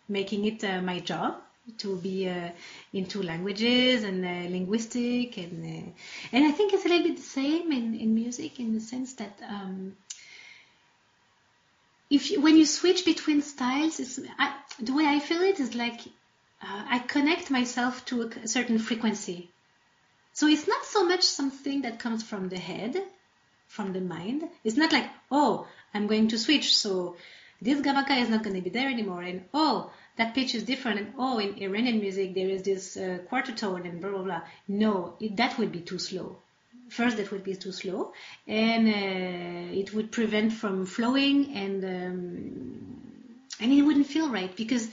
[0.07, 1.35] making it uh, my job
[1.77, 2.49] to be uh,
[2.93, 5.89] into languages and uh, linguistic and uh,
[6.31, 9.13] and I think it's a little bit the same in, in music in the sense
[9.13, 9.95] that um,
[12.09, 15.75] if you, when you switch between styles, it's, I, the way I feel it is
[15.75, 16.01] like
[16.61, 19.51] uh, I connect myself to a, certain frequency.
[20.33, 23.01] So it's not so much something that comes from the head,
[23.67, 24.43] from the mind.
[24.63, 27.15] It's not like, oh, I'm going to switch, so
[27.61, 30.99] this gamaka is not going to be there anymore, and oh, that pitch is different,
[30.99, 34.41] and oh, in Iranian music there is this uh, quarter tone and blah blah blah.
[34.67, 36.37] No, it, that would be too slow.
[36.89, 38.13] First, that would be too slow,
[38.47, 43.05] and uh, it would prevent from flowing, and um,
[43.59, 44.89] and it wouldn't feel right because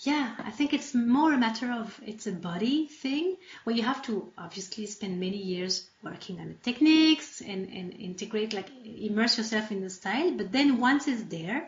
[0.00, 4.02] yeah, I think it's more a matter of it's a body thing where you have
[4.02, 9.70] to obviously spend many years working on the techniques and, and integrate, like immerse yourself
[9.72, 10.32] in the style.
[10.32, 11.66] But then once it's there,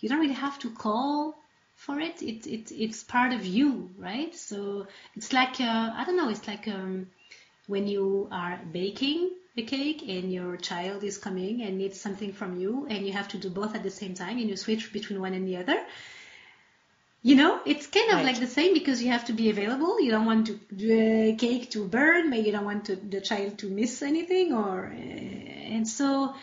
[0.00, 1.36] you don't really have to call
[1.74, 2.22] for it.
[2.22, 4.34] It, it it's part of you, right?
[4.34, 6.30] So it's like uh, I don't know.
[6.30, 7.08] It's like um,
[7.68, 12.58] when you are baking a cake and your child is coming and needs something from
[12.60, 15.20] you, and you have to do both at the same time, and you switch between
[15.20, 15.78] one and the other
[17.22, 18.26] you know it's kind of Right.
[18.26, 20.00] like the same because you have to be available.
[20.00, 22.30] You don't want to, the cake to burn.
[22.30, 26.34] Maybe you don't want to, the child to miss anything or uh, and so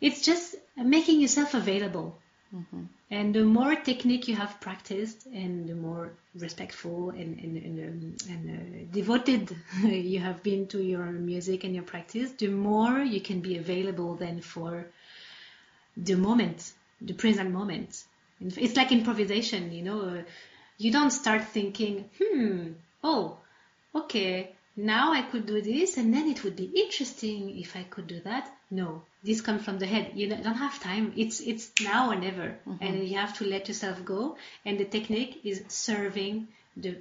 [0.00, 2.18] it's just making yourself available
[3.10, 8.16] and the more technique you have practiced and the more respectful and, and, and, um,
[8.28, 13.20] and uh, devoted you have been to your music and your practice the more you
[13.20, 14.86] can be available then for
[15.96, 18.04] the moment, the present moment.
[18.40, 20.00] It's like improvisation, you know.
[20.00, 20.22] Uh,
[20.76, 23.38] you don't start thinking, hmm, oh,
[23.94, 28.06] okay, now I could do this, and then it would be interesting if I could
[28.08, 28.52] do that.
[28.80, 28.88] No,
[29.28, 30.12] this comes from the head.
[30.20, 31.12] You don't have time.
[31.22, 32.46] It's it's now or never,
[32.80, 34.20] and you have to let yourself go.
[34.64, 36.48] And the technique is serving
[36.84, 36.92] the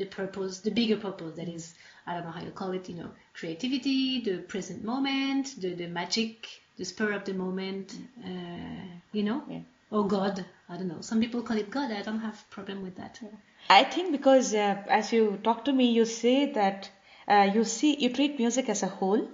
[0.00, 1.36] the purpose, the bigger purpose.
[1.36, 1.74] That is,
[2.06, 2.88] I don't know how you call it.
[2.88, 6.48] You know, creativity, the present moment, the the magic,
[6.78, 7.94] the spur of the moment.
[8.24, 9.60] Uh, you know, Yeah.
[9.90, 10.44] or God.
[10.68, 11.00] I don't know.
[11.12, 11.92] Some people call it God.
[12.00, 13.20] I don't have problem with that.
[13.68, 16.90] I think because uh, as you talk to me, you say that
[17.28, 19.24] uh, you see you treat music as a whole.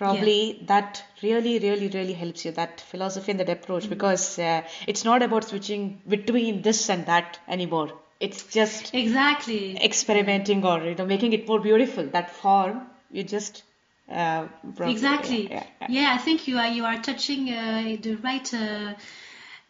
[0.00, 5.04] Probably that really, really, really helps you that philosophy and that approach because uh, it's
[5.04, 7.92] not about switching between this and that anymore.
[8.18, 9.76] It's just Exactly.
[9.76, 12.06] experimenting or you know making it more beautiful.
[12.06, 13.62] That form you just
[14.10, 15.42] uh, probably- Exactly.
[15.50, 16.14] yeah, Yeah, yeah, yeah.
[16.14, 18.94] I think you are you are touching uh, the right uh,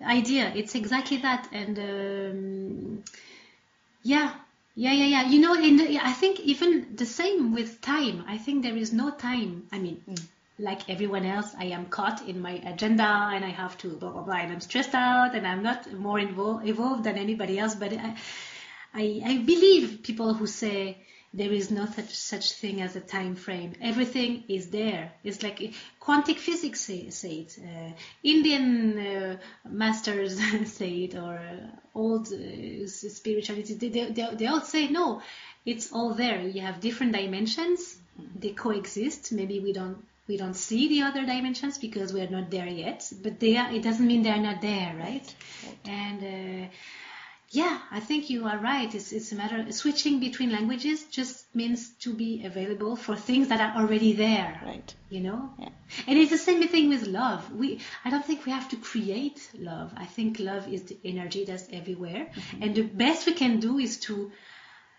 [0.01, 0.53] idea.
[0.55, 3.05] It's exactly that, and um,
[4.05, 4.31] yeah,
[4.75, 5.29] yeah, yeah, yeah.
[5.29, 8.25] You know, in the, I think even the same with time.
[8.27, 9.67] I think there is no time.
[9.73, 10.23] I mean, mm.
[10.59, 14.23] like everyone else, I am caught in my agenda and I have to blah blah
[14.23, 17.75] blah, and I'm stressed out, and I'm not more involved evolved than anybody else.
[17.75, 18.17] But I,
[18.95, 20.99] I, I believe people who say
[21.33, 23.75] there is no such such thing as a time frame.
[23.81, 25.13] Everything is there.
[25.23, 27.59] It's like quantum physics say, say it.
[27.63, 27.93] Uh,
[28.25, 29.37] Indian uh,
[29.69, 30.41] masters
[30.73, 33.75] say it, or uh, old uh, spirituality.
[33.75, 35.23] They, they, they, all say no.
[35.65, 36.41] It's all there.
[36.41, 37.99] You have different dimensions.
[38.39, 39.31] They coexist.
[39.31, 43.09] Maybe we don't we don't see the other dimensions because we are not there yet.
[43.23, 43.71] But they are.
[43.73, 45.35] It doesn't mean they are not there, right?
[45.65, 45.79] right.
[45.85, 46.69] And uh,
[47.53, 48.95] yeah, I think you are right.
[48.95, 53.49] It's, it's a matter of switching between languages just means to be available for things
[53.49, 54.61] that are already there.
[54.65, 54.95] Right.
[55.09, 55.51] You know?
[55.59, 55.71] Yeah.
[56.07, 57.53] And it's the same thing with love.
[57.53, 59.93] We, I don't think we have to create love.
[59.97, 62.31] I think love is the energy that's everywhere.
[62.33, 62.63] Mm-hmm.
[62.63, 64.31] And the best we can do is to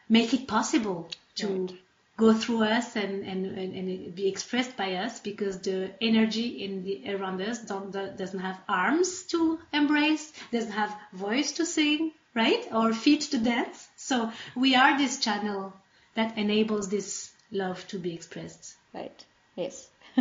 [0.09, 1.75] make it possible to right.
[2.17, 6.83] go through us and, and, and, and, be expressed by us because the energy in
[6.83, 12.65] the around us don't, doesn't have arms to embrace, doesn't have voice to sing right?
[12.71, 13.87] Or feet to dance.
[13.97, 15.73] So we are this channel
[16.15, 18.75] that enables this love to be expressed.
[18.93, 19.25] Right.
[19.55, 19.89] Yes.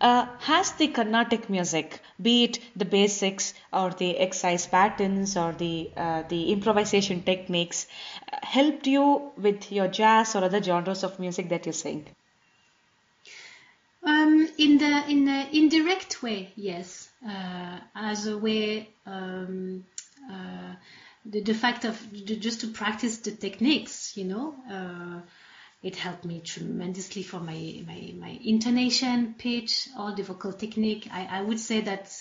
[0.00, 5.90] uh, has the Carnatic music, be it the basics or the exercise patterns or the
[5.96, 7.86] uh, the improvisation techniques,
[8.32, 12.06] uh, helped you with your jazz or other genres of music that you sing?
[14.04, 19.84] Um, in the in the indirect way, yes, as a way um,
[20.30, 20.74] uh,
[21.24, 25.20] the, the fact of just to practice the techniques, you know, uh,
[25.82, 31.08] it helped me tremendously for my, my, my intonation, pitch, all the vocal technique.
[31.12, 32.12] I, I would say that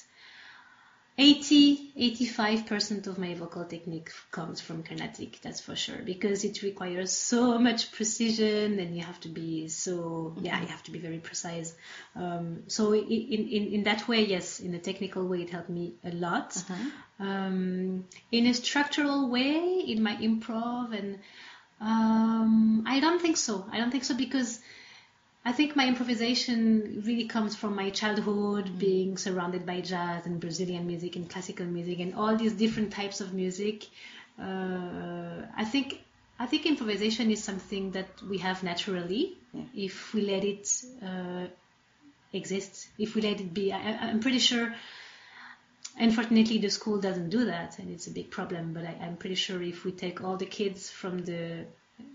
[1.18, 7.12] 80 85% of my vocal technique comes from Carnatic, that's for sure, because it requires
[7.12, 11.20] so much precision and you have to be so, yeah, you have to be very
[11.20, 11.76] precise.
[12.16, 15.94] Um, so, in, in, in that way, yes, in a technical way, it helped me
[16.04, 16.58] a lot.
[16.58, 17.28] Uh-huh.
[17.28, 21.20] Um, in a structural way, in my improv, and
[21.80, 23.66] um, I don't think so.
[23.72, 24.60] I don't think so because
[25.44, 30.40] I think my improvisation really comes from my childhood, mm being surrounded by jazz and
[30.40, 33.88] Brazilian music and classical music and all these different types of music.
[34.40, 36.02] Uh, I think
[36.40, 39.64] I think improvisation is something that we have naturally yeah.
[39.76, 40.68] if we let it
[41.04, 41.46] uh,
[42.34, 43.72] exist, if we let it be.
[43.72, 44.74] I, am pretty sure.
[45.98, 48.74] Unfortunately, the school doesn't do that, and it's a big problem.
[48.74, 51.66] But I, I'm pretty sure if we take all the kids from the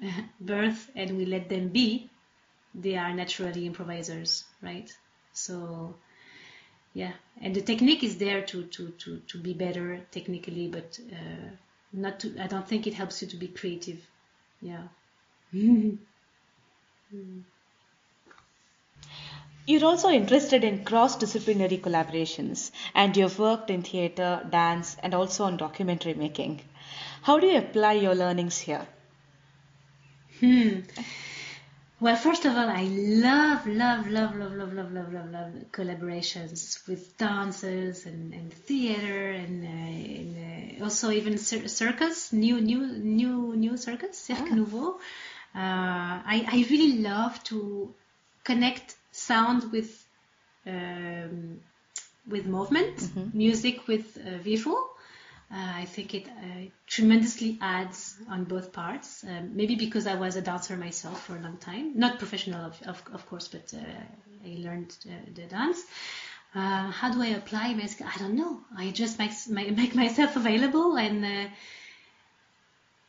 [0.41, 2.11] birth and we let them be,
[2.77, 4.93] they are naturally improvisers, right?
[5.33, 5.95] So
[6.95, 11.49] yeah, and the technique is there to to to to be better technically, but uh,
[11.93, 12.35] not to.
[12.41, 14.01] I don't think it helps you to be creative.
[14.63, 14.89] Yeah.
[19.67, 25.45] You're also interested in cross disciplinary collaborations, and you've worked in theatre, dance, and also
[25.45, 26.61] on documentary making.
[27.23, 28.87] How do you apply your learnings here?
[30.39, 30.81] Hmm.
[31.99, 36.87] Well, first of all, I love, love, love, love, love, love, love, love, love collaborations
[36.87, 42.87] with dancers and, and theater and, uh, and uh, also even cir- circus, new, new,
[42.87, 44.55] new, new circus, Cirque oh.
[44.55, 44.91] Nouveau.
[45.55, 47.95] Uh, I, I really love to
[48.45, 50.07] connect sound with
[50.67, 51.61] um,
[52.29, 53.39] with movement, mm-hmm.
[53.39, 54.91] music with uh, visual.
[55.49, 59.23] Uh, I think it uh, tremendously adds on both parts.
[59.23, 62.83] Um, maybe because I was a dancer myself for a long time, not professional, of,
[62.83, 63.79] of, of course, but uh,
[64.45, 64.97] I learned
[65.35, 65.85] the dance.
[66.55, 68.09] Uh, how do I apply my skill?
[68.13, 68.61] I don't know.
[68.77, 71.49] I just make, make myself available, and uh,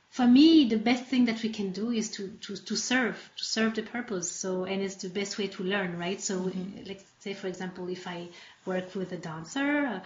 [0.10, 3.46] for me, the best thing that we can do is to, to, to serve, to
[3.46, 4.32] serve the purpose.
[4.32, 6.20] So, and it's the best way to learn, right?
[6.20, 6.86] So, mm-hmm.
[6.88, 8.28] let's say, for example, if I
[8.66, 10.02] work with a dancer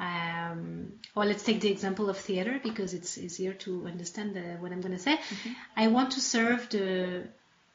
[0.00, 4.72] um, or let's take the example of theater because it's easier to understand the, what
[4.72, 5.16] I'm going to say.
[5.16, 5.52] Mm-hmm.
[5.76, 7.24] I want to serve the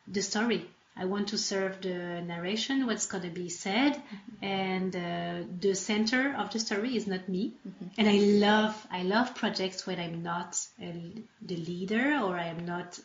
[0.08, 0.66] the story.
[0.98, 4.46] I want to serve the narration, what's going to be said, mm-hmm.
[4.46, 7.54] and uh, the center of the story is not me.
[7.66, 7.86] Mm-hmm.
[7.98, 12.66] And I love I love projects when I'm not a, the leader or I am
[12.66, 13.00] not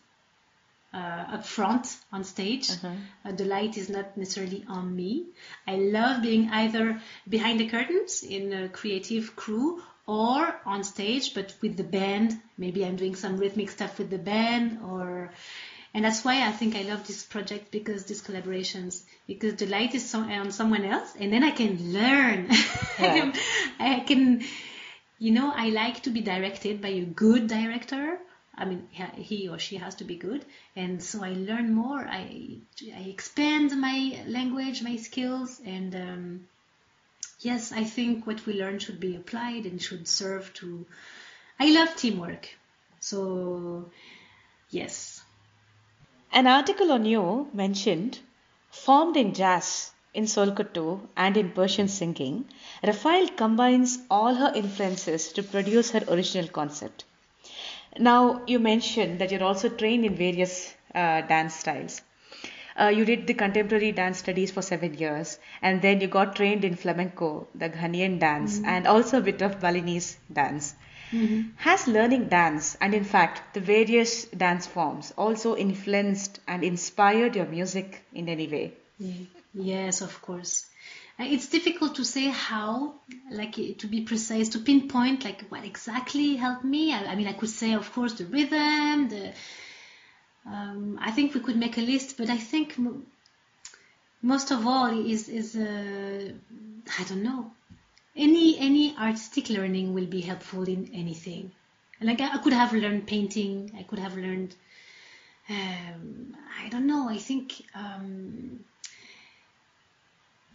[0.95, 2.71] uh, up front on stage.
[2.71, 2.93] Uh-huh.
[3.25, 5.27] Uh, the light is not necessarily on me.
[5.67, 11.55] I love being either behind the curtains in a creative crew or on stage, but
[11.61, 12.39] with the band.
[12.57, 15.33] Maybe I'm doing some rhythmic stuff with the band or.
[15.97, 19.95] And that's why I think I love this project because these collaborations, because the light
[19.95, 22.51] is on someone else, and then I can learn.
[22.99, 23.33] Yeah.
[23.81, 24.45] I can,
[25.19, 28.19] you know, I like to be directed by a good director
[28.57, 30.45] I mean, he- or she has to be good,
[30.77, 32.07] and so I learn more.
[32.07, 32.59] I
[32.95, 36.49] I expand my language, my skills, and um,
[37.41, 40.87] yes, I think what we learn should be applied and should serve to.
[41.59, 42.49] I love teamwork,
[43.01, 43.91] so
[44.71, 45.23] yes.
[46.33, 48.19] An article on you mentioned
[48.71, 52.45] formed in jazz, in Solkattu, and in Persian singing,
[52.83, 57.05] Raphael combines all her influences to produce her original concept.
[57.99, 62.01] Now, you mentioned that you're also trained in various uh, dance styles.
[62.81, 66.65] Uh, you did the contemporary dance studies for seven years, and then you got trained
[66.65, 70.75] in flamenco, the Ghanaian dance, and also a bit of Balinese dance.
[71.57, 77.47] Has learning dance, and in fact the various dance forms, also influenced and inspired your
[77.47, 78.73] music in any way?
[79.53, 80.67] Yes, of course.
[81.19, 82.95] Uh, It's difficult to say how,
[83.31, 86.93] like to be precise, to pinpoint like what exactly helped me.
[86.93, 89.09] I, I mean, I could say, of course, the rhythm.
[89.09, 89.33] The
[90.47, 93.03] um, I think we could make a list, but I think mo-
[94.23, 96.33] most of all is is uh,
[96.99, 97.53] I don't know.
[98.17, 101.53] Any any artistic learning will be helpful in anything.
[102.01, 103.73] Like I, I could have learned painting.
[103.79, 104.55] I could have learned.
[105.49, 107.09] Um, I don't know.
[107.09, 107.63] I think.
[107.75, 108.65] Um,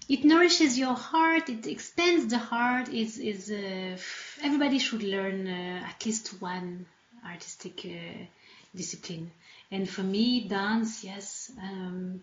[0.10, 2.90] it nourishes your heart it expands the heart
[3.52, 3.98] uh,
[4.44, 6.86] everybody should learn uh, at least one
[7.26, 8.26] artistic uh,
[8.76, 9.32] discipline.
[9.72, 12.22] And for me dance yes um,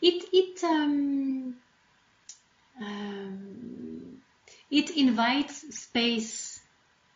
[0.00, 1.54] it it um,
[2.80, 4.18] um,
[4.70, 6.60] it invites space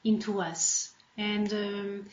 [0.05, 0.93] into us.
[1.17, 2.07] And um,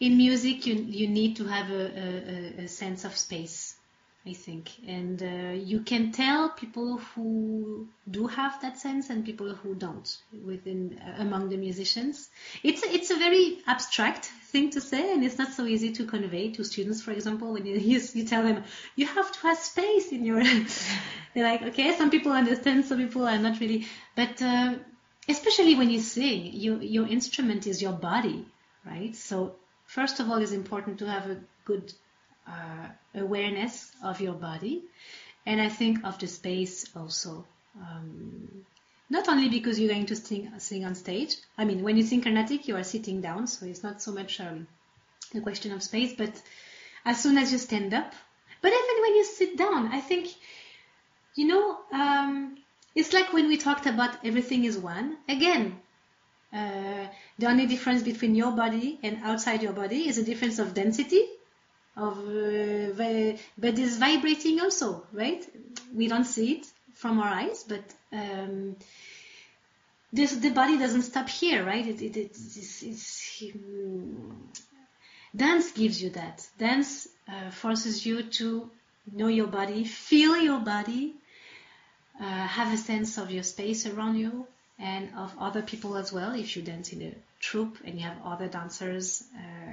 [0.00, 3.71] in music you you need to have a, a- a sense of space
[4.24, 9.52] I think, and uh, you can tell people who do have that sense and people
[9.52, 12.30] who don't within uh, among the musicians.
[12.62, 16.04] It's a, it's a very abstract thing to say, and it's not so easy to
[16.06, 17.02] convey to students.
[17.02, 18.62] For example, when you you, you tell them
[18.94, 20.40] you have to have space in your,
[21.34, 24.76] they're like, okay, some people understand, some people are not really, but uh,
[25.28, 28.46] especially when you sing, you, your instrument is your body,
[28.86, 29.16] right?
[29.16, 31.92] So first of all, it's important to have a good
[32.46, 34.82] uh, awareness of your body
[35.46, 37.44] and I think of the space also.
[37.80, 38.64] Um,
[39.10, 41.36] not only because you're going to sing, sing on stage.
[41.58, 44.40] I mean, when you sing Carnatic, you are sitting down, so it's not so much
[44.40, 44.66] um,
[45.34, 46.14] a question of space.
[46.16, 46.40] But
[47.04, 48.12] as soon as you stand up,
[48.60, 50.28] but even when you sit down, I think,
[51.34, 52.56] you know, um,
[52.94, 55.18] it's like when we talked about everything is one.
[55.28, 55.80] Again,
[56.52, 57.06] uh,
[57.38, 61.26] the only difference between your body and outside your body is a difference of density
[61.96, 65.46] of uh, but it's vibrating also right?
[65.94, 68.76] We don't see it from our eyes but um,
[70.12, 71.86] this the body doesn't stop here right?
[71.86, 74.48] It, it, it's, it's, um,
[75.34, 76.46] dance gives you that.
[76.58, 78.70] Dance uh, forces you to
[79.12, 81.14] know your body feel your body
[82.20, 84.46] uh, have a sense of your space around you
[84.78, 88.16] and of other people as well if you dance in a troupe and you have
[88.24, 89.72] other dancers uh,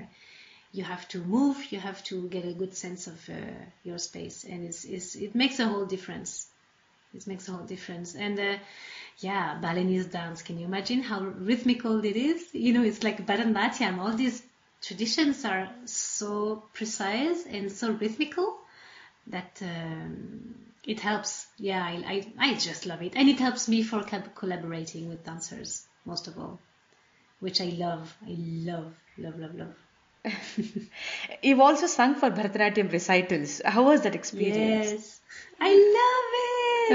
[0.72, 3.34] you have to move you have to get a good sense of uh,
[3.84, 4.44] your space.
[4.44, 6.48] And it's, it's, it makes a whole difference.
[7.14, 8.16] It makes a whole difference.
[8.16, 8.58] And uh,
[9.20, 10.42] yeah balinese dance.
[10.42, 12.48] Can you imagine how rhythmical it is?
[12.54, 14.00] You know it's like bharatanatyam.
[14.00, 14.44] All these
[14.82, 18.56] traditions are so precise and so rhythmical
[19.28, 20.56] that um,
[20.86, 21.48] it helps.
[21.58, 23.14] Yeah I, I, I just love it.
[23.16, 26.60] And it helps me for co- collaborating with dancers most of all
[27.40, 28.16] which I love.
[28.24, 29.89] I love love love love
[31.44, 33.62] You've also sung for Bharatanatyam recitals.
[33.64, 34.92] How was that experience?
[34.92, 35.20] Yes.
[35.62, 36.30] I love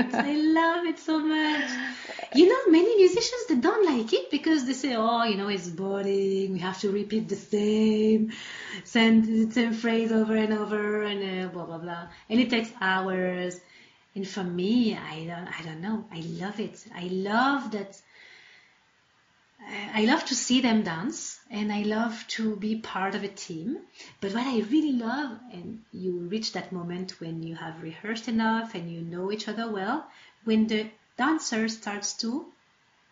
[0.07, 0.15] it.
[0.15, 1.71] I love it so much.
[2.35, 5.69] You know, many musicians they don't like it because they say, "Oh, you know, it's
[5.69, 6.53] boring.
[6.53, 8.33] We have to repeat the same,
[8.85, 12.73] send the same phrase over and over, and uh, blah blah blah." And it takes
[12.81, 13.61] hours.
[14.17, 16.05] And for me, I don't, I don't know.
[16.13, 16.85] I love it.
[16.95, 18.01] I love that.
[19.95, 23.79] I love to see them dance and I love to be part of a team.
[24.21, 28.75] But what I really love, and you reach that moment when you have rehearsed enough
[28.75, 30.05] and you know each other well,
[30.45, 30.87] when the
[31.17, 32.45] dancer starts to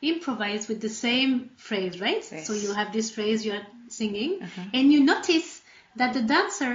[0.03, 2.24] improvise with the same phrase, right?
[2.32, 2.47] Yes.
[2.47, 4.62] So you have this phrase you're singing, Uh-huh.
[4.74, 5.61] and you notice
[5.97, 6.72] that the dancer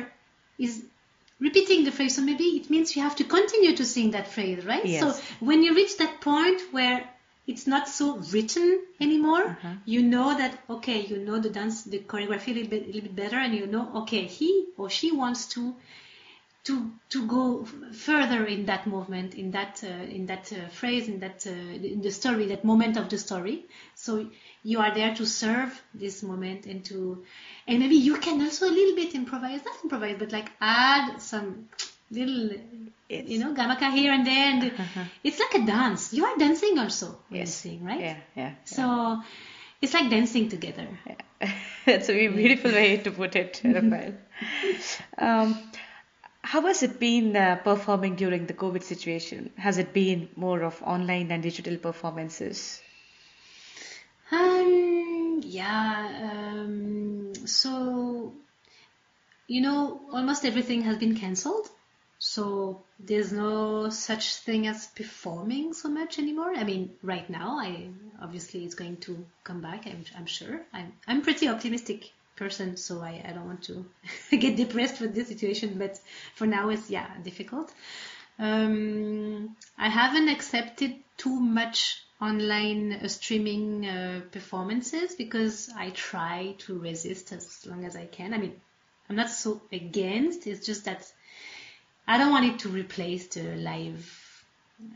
[0.57, 0.83] is
[1.47, 2.15] repeating the phrase.
[2.15, 4.85] So maybe it means you have to continue to sing that phrase, right?
[4.85, 5.01] Yes.
[5.01, 7.07] So when you reach that point where
[7.47, 8.67] it's not so written
[8.99, 9.73] anymore, Uh-huh.
[9.85, 13.01] you know that okay, you know the dance, the choreography a little bit, a little
[13.01, 15.75] bit better, and you know okay, he or she wants to
[16.65, 19.87] to to go further in that movement, in that uh,
[20.17, 21.51] in that uh, phrase, in that uh,
[21.93, 23.65] in the story, that moment of the story.
[23.95, 24.27] So
[24.63, 27.23] you are there to serve this moment and to
[27.67, 31.69] and maybe you can also a little bit improvise, not improvise, but like add some
[32.11, 32.51] little
[33.09, 33.23] Yes.
[33.29, 34.71] you know gamaka here and there and
[35.23, 37.53] it's like a dance you are dancing also Yes.
[37.53, 38.51] sing right Yeah, yeah.
[38.65, 39.21] so
[39.81, 41.51] it's like dancing together yeah.
[41.85, 44.15] That's a beautiful way to put it, Raphael.
[45.17, 45.57] Um,
[46.41, 49.51] how has it been uh, performing during the COVID situation?
[49.57, 52.81] Has it been more of online and digital performances?
[54.31, 58.33] Um, yeah, um, so,
[59.47, 61.69] you know, almost everything has been cancelled.
[62.19, 66.53] So there's no such thing as performing so much anymore.
[66.55, 67.89] I mean, right now, I
[68.21, 69.85] obviously it's going to come back.
[69.85, 70.61] I'm, I'm sure.
[70.73, 73.85] I'm, I'm pretty optimistic person, so I, I don't want to
[74.37, 75.77] get depressed with this situation.
[75.77, 75.99] But
[76.35, 77.71] for now, it's yeah difficult.
[78.39, 86.79] Um, I haven't accepted too much online uh, streaming uh, performances because I try to
[86.79, 88.33] resist as long as I can.
[88.33, 88.59] I mean,
[89.09, 90.47] I'm not so against.
[90.47, 91.11] It's just that
[92.07, 94.45] I don't want it to replace the live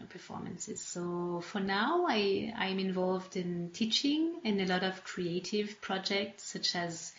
[0.10, 0.82] performances.
[0.82, 6.76] So for now, I I'm involved in teaching and a lot of creative projects such
[6.76, 7.14] as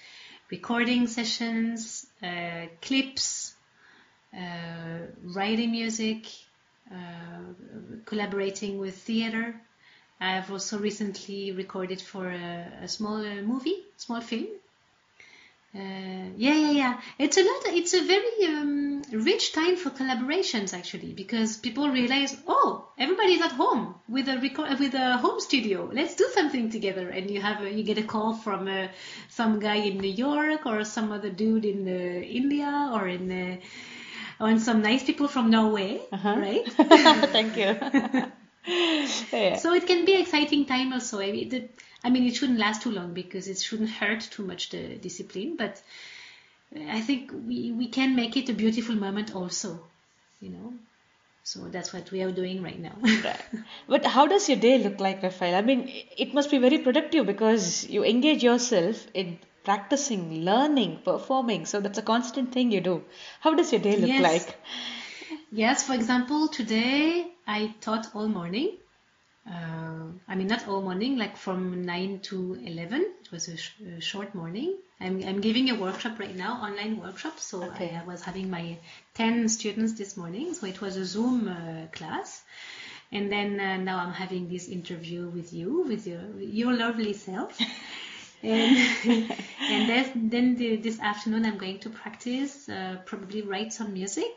[0.51, 3.55] recording sessions, uh, clips,
[4.35, 6.27] uh, writing music,
[6.91, 7.53] uh,
[8.05, 9.55] collaborating with theater.
[10.21, 14.47] I have also recently recorded for a, a small movie, small film.
[15.75, 17.01] Uh, yeah, yeah, yeah.
[17.19, 17.63] It's a lot.
[17.69, 23.53] It's a very um, rich time for collaborations actually, because people realize, oh, everybody's at
[23.53, 25.89] home with a record with a home studio.
[25.91, 27.09] Let's do something together.
[27.09, 28.89] And you have a, you get a call from uh,
[29.31, 33.57] some guy in New York or some other dude in uh, India or in uh,
[34.45, 36.37] or some nice people from Norway, Uh-huh.
[36.37, 36.67] right?
[37.33, 37.77] Thank you.
[39.33, 39.57] yeah.
[39.57, 41.21] So it can be exciting time also.
[41.21, 41.69] I mean, the,
[42.05, 45.57] I mean, it shouldn't last too long because it shouldn't hurt too much the discipline.
[45.57, 45.81] But
[46.91, 49.79] I think we, we can make it a beautiful moment also,
[50.41, 50.73] you know.
[51.45, 52.97] So that's what we are doing right now.
[53.25, 53.45] Right.
[53.89, 55.55] But how does your day look like, Raphael?
[55.57, 61.67] I mean, it must be very productive because you engage yourself in practicing, learning, performing.
[61.67, 63.05] So that's a constant thing you do.
[63.41, 64.47] How does your day look Yes.
[64.47, 64.57] like?
[65.51, 68.77] Yes, for example, today I taught all morning.
[69.47, 73.01] Uh, I mean, not all morning, like from 9 to 11.
[73.25, 74.77] It was a, sh- a short morning.
[75.01, 77.41] I'm, I'm giving a workshop right now, online workshop.
[77.41, 77.91] So Okay.
[77.95, 78.77] I, I was having my
[79.15, 80.55] 10 students this morning.
[80.55, 82.43] So it was a Zoom uh, class.
[83.11, 87.59] And then uh, now I'm having this interview with you, with your, your lovely self.
[88.43, 93.93] and and then, then the, this afternoon I'm going to practice, uh, probably write some
[93.93, 94.31] music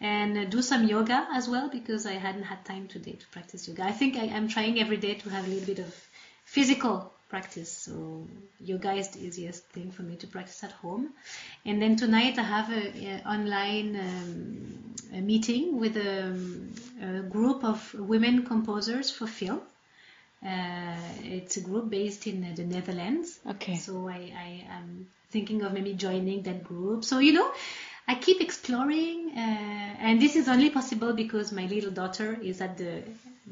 [0.00, 3.84] and do some yoga as well because I hadn't had time today to practice yoga.
[3.84, 5.94] I think I, I'm trying every day to have a little bit of
[6.44, 7.70] physical practice.
[7.70, 8.26] So
[8.60, 11.10] yoga is the easiest thing for me to practice at home.
[11.64, 16.34] And then tonight I have a, a online um, a meeting with a,
[17.02, 19.60] a group of women composers for film.
[20.44, 23.38] Uh, it's a group based in the Netherlands.
[23.46, 23.76] Okay.
[23.76, 27.04] So I, I am thinking of maybe joining that group.
[27.04, 27.52] So you know,
[28.08, 29.69] I keep exploring, uh,
[30.00, 33.02] and this is only possible because my little daughter is at the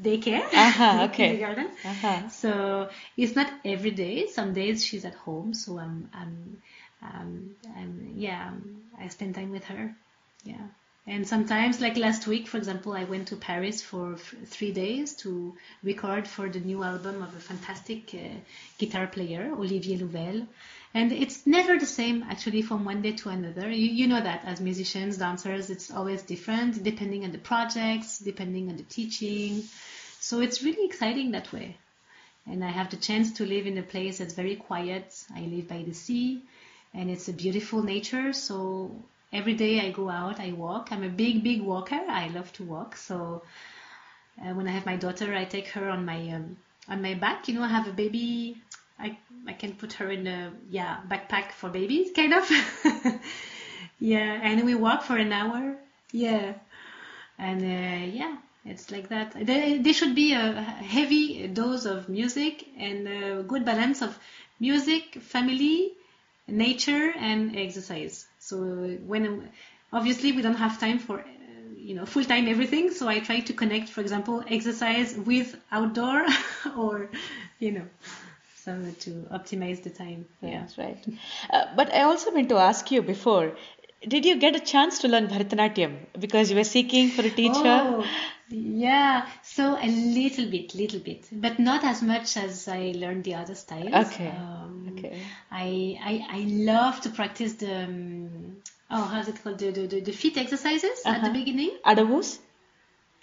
[0.01, 1.29] daycare, the okay.
[1.29, 1.67] kindergarten.
[1.85, 2.29] Uh-huh.
[2.29, 4.27] So it's not every day.
[4.27, 6.61] Some days she's at home, so I'm, I'm,
[7.01, 9.95] um, I'm yeah, um, I spend time with her.
[10.43, 10.67] Yeah.
[11.07, 15.15] And sometimes, like last week, for example, I went to Paris for f- three days
[15.17, 18.37] to record for the new album of a fantastic uh,
[18.77, 20.47] guitar player, Olivier Louvel.
[20.93, 23.69] And it's never the same, actually, from one day to another.
[23.69, 28.69] You, you know that as musicians, dancers, it's always different, depending on the projects, depending
[28.69, 29.63] on the teaching.
[30.19, 31.77] So it's really exciting that way.
[32.47, 35.15] And I have the chance to live in a place that's very quiet.
[35.35, 36.41] I live by the sea,
[36.95, 38.33] and it's a beautiful nature.
[38.33, 38.91] So
[39.31, 40.91] every day I go out, I walk.
[40.91, 42.01] I'm a big, big walker.
[42.09, 42.95] I love to walk.
[42.95, 43.43] So
[44.41, 47.47] uh, when I have my daughter, I take her on my um, on my back.
[47.47, 48.57] You know, I have a baby.
[48.99, 52.49] I I can put her in a yeah backpack for babies, kind of.
[53.99, 55.75] yeah, and we walk for an hour.
[56.11, 56.53] Yeah,
[57.37, 58.35] and uh, yeah,
[58.65, 59.33] it's like that.
[59.45, 64.17] There, there should be a heavy dose of music and a good balance of
[64.59, 65.93] music, family,
[66.47, 68.27] nature, and exercise.
[68.39, 68.57] So
[69.05, 69.49] when
[69.93, 71.23] obviously we don't have time for uh,
[71.77, 76.25] you know full time everything, so I try to connect, for example, exercise with outdoor
[76.77, 77.09] or
[77.59, 77.85] you know
[78.69, 80.25] so to optimize the time.
[80.41, 80.59] Yeah.
[80.61, 81.05] That's right.
[81.49, 83.51] Uh, but I also meant to ask you before,
[84.07, 87.77] did you get a chance to learn Bharatanatyam because you were seeking for a teacher?
[87.83, 88.05] Oh,
[88.49, 89.27] yeah.
[89.43, 93.55] So a little bit, little bit, but not as much as I learned the other
[93.55, 93.93] styles.
[94.13, 94.27] Okay.
[94.27, 95.21] Um, Okay.
[95.51, 95.65] I,
[96.11, 96.39] I I
[96.69, 98.57] love to practice the um,
[98.89, 101.33] oh how's it called the the, the, the feet exercises at the Uh-huh.
[101.33, 101.71] beginning.
[101.85, 102.39] Adavus?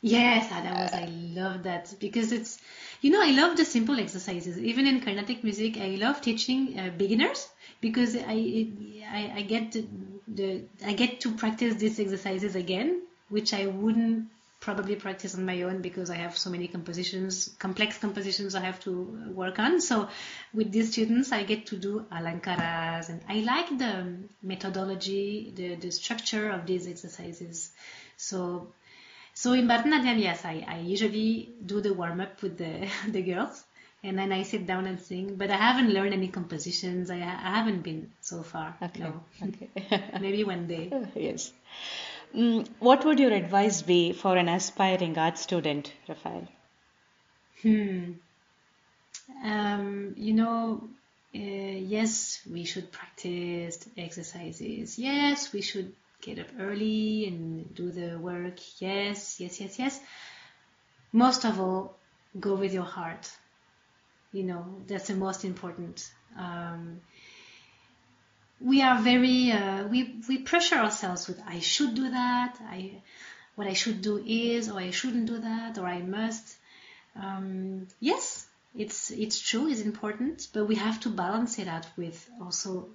[0.02, 1.06] Yes, that was I
[1.40, 2.58] love that because it's
[3.00, 4.58] you know I love the simple exercises.
[4.58, 7.48] Even in Carnatic music, I love teaching uh, beginners
[7.80, 8.68] because I,
[9.12, 9.76] I I get
[10.28, 14.28] the I get to practice these exercises again, which I wouldn't
[14.60, 18.80] probably practice on my own because I have so many compositions, complex compositions I have
[18.80, 18.92] to
[19.34, 19.80] work on.
[19.80, 20.08] So
[20.54, 23.92] with these students, I get to do alankaras, and I like the
[24.42, 27.70] methodology, the the structure of these exercises.
[28.16, 28.68] So
[29.36, 33.64] so in Bharatanatyam, yes, I, I usually do the warm up with the, the girls
[34.02, 35.36] and then I sit down and sing.
[35.36, 37.10] But I haven't learned any compositions.
[37.10, 38.74] I, I haven't been so far.
[38.80, 39.00] Okay.
[39.00, 39.20] No.
[39.42, 39.68] Okay.
[40.20, 40.90] Maybe one day.
[41.14, 41.52] yes.
[42.34, 46.48] Mm, what would your advice be for an aspiring art student, Raphael?
[47.60, 48.12] Hmm.
[49.44, 50.88] Um, you know,
[51.34, 54.98] uh, yes, we should practice exercises.
[54.98, 55.92] Yes, we should
[56.26, 58.58] get up early and do the work.
[58.80, 60.00] Yes, yes, yes, yes.
[61.12, 61.96] Most of all,
[62.38, 63.30] go with your heart.
[64.32, 66.10] You know, that's the most important.
[66.36, 67.00] Um,
[68.60, 72.58] we are very uh, we we pressure ourselves with I should do that.
[72.60, 73.02] I
[73.54, 76.56] what I should do is, or I shouldn't do that, or I must.
[77.14, 82.28] Um, yes, it's it's true, it's important, but we have to balance it out with
[82.42, 82.88] also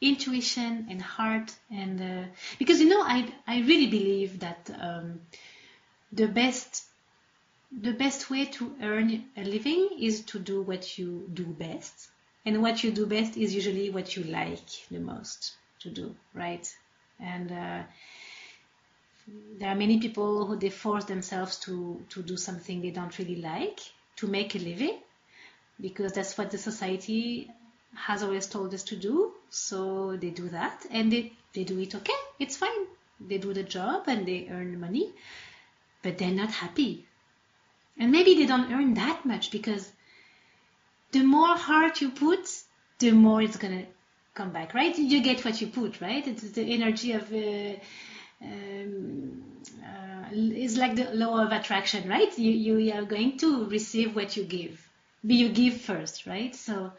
[0.00, 2.28] intuition and heart, and uh,
[2.58, 5.20] because you know I I really believe that um,
[6.12, 6.84] the best
[7.70, 12.08] the best way to earn a living is to do what you do best,
[12.44, 16.66] and what you do best is usually what you like the most to do, right?
[17.20, 17.82] And uh,
[19.58, 23.36] there are many people who they force themselves to to do something they don't really
[23.36, 23.80] like
[24.16, 24.98] to make a living
[25.80, 27.50] because that's what the society
[27.94, 31.94] has always told us to do so they do that and they, they do it
[31.94, 32.86] okay it's fine
[33.20, 35.12] they do the job and they earn money
[36.02, 37.06] but they're not happy
[37.98, 39.92] and maybe they don't earn that much because
[41.12, 42.48] the more heart you put
[42.98, 43.84] the more it's gonna
[44.34, 47.74] come back right you get what you put right it's the energy of uh,
[48.42, 49.42] um,
[49.84, 52.36] uh, it's like the law of attraction, right?
[52.38, 54.88] You you are going to receive what you give.
[55.22, 56.54] But you give first, right?
[56.54, 56.92] So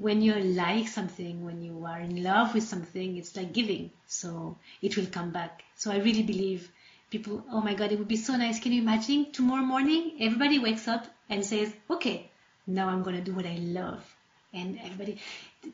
[0.00, 3.90] when you like something, when you are in love with something, it's like giving.
[4.06, 5.64] So it will come back.
[5.76, 6.70] So I really believe
[7.10, 7.44] people.
[7.50, 8.60] Oh my God, it would be so nice.
[8.60, 12.30] Can you imagine tomorrow morning everybody wakes up and says, "Okay,
[12.66, 14.04] now I'm gonna do what I love,"
[14.52, 15.18] and everybody,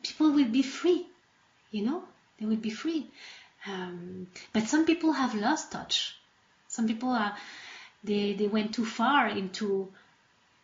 [0.01, 1.05] people will be free.
[1.71, 2.03] You know,
[2.39, 3.07] they will be free.
[3.67, 6.15] Um, but some people have lost touch.
[6.67, 7.35] Some people are
[8.03, 9.91] they they went too far into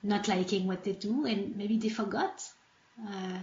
[0.02, 2.44] not liking what they do, and maybe they forgot
[3.08, 3.40] uh,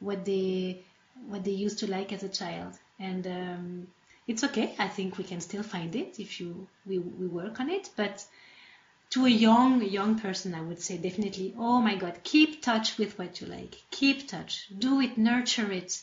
[0.00, 0.84] what they
[1.28, 2.72] what they used to like as a child.
[2.98, 3.86] And um,
[4.26, 4.74] it's okay.
[4.78, 7.90] I think we can still find it if you we we work on it.
[7.96, 8.24] But
[9.10, 11.54] to a young young person, I would say definitely.
[11.58, 13.76] Oh my God, keep touch with what you like.
[13.90, 14.68] Keep touch.
[14.78, 15.18] Do it.
[15.18, 16.02] Nurture it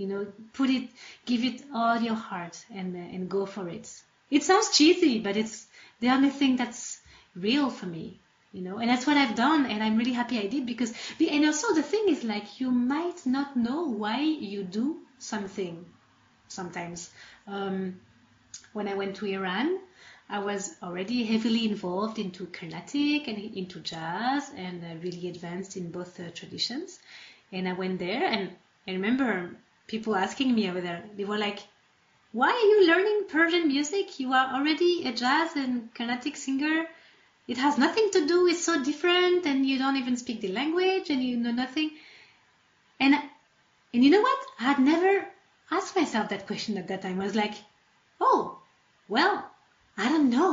[0.00, 0.88] you know put it
[1.26, 3.86] give it all your heart and uh, and go for it
[4.30, 5.66] it sounds cheesy but it's
[6.00, 7.00] the only thing that's
[7.36, 8.18] real for me
[8.52, 11.44] you know and that's what i've done and i'm really happy i did because and
[11.44, 15.84] also the thing is like you might not know why you do something
[16.48, 17.10] sometimes
[17.46, 18.00] um,
[18.72, 19.78] when i went to iran
[20.28, 25.90] i was already heavily involved into carnatic and into jazz and uh, really advanced in
[25.90, 26.98] both uh, traditions
[27.52, 28.50] and i went there and
[28.88, 29.50] i remember
[29.90, 31.02] people asking me over there.
[31.16, 31.58] They were like,
[32.30, 34.20] "Why are you learning Persian music?
[34.20, 36.86] You are already a jazz and Carnatic singer.
[37.50, 38.46] It has nothing to do.
[38.46, 41.90] It's so different, and you don't even speak the language, and you know nothing."
[43.00, 43.14] And
[43.92, 44.46] and you know what?
[44.60, 45.12] I had never
[45.70, 47.20] asked myself that question at that time.
[47.20, 47.54] I was like,
[48.20, 48.60] "Oh,
[49.08, 49.50] well,
[49.96, 50.52] I don't know."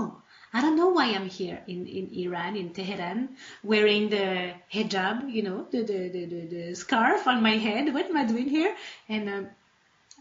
[0.53, 5.43] I don't know why I'm here in, in Iran, in Tehran, wearing the hijab, you
[5.43, 7.93] know, the, the, the, the, the scarf on my head.
[7.93, 8.73] What am I doing here?
[9.09, 9.47] And um,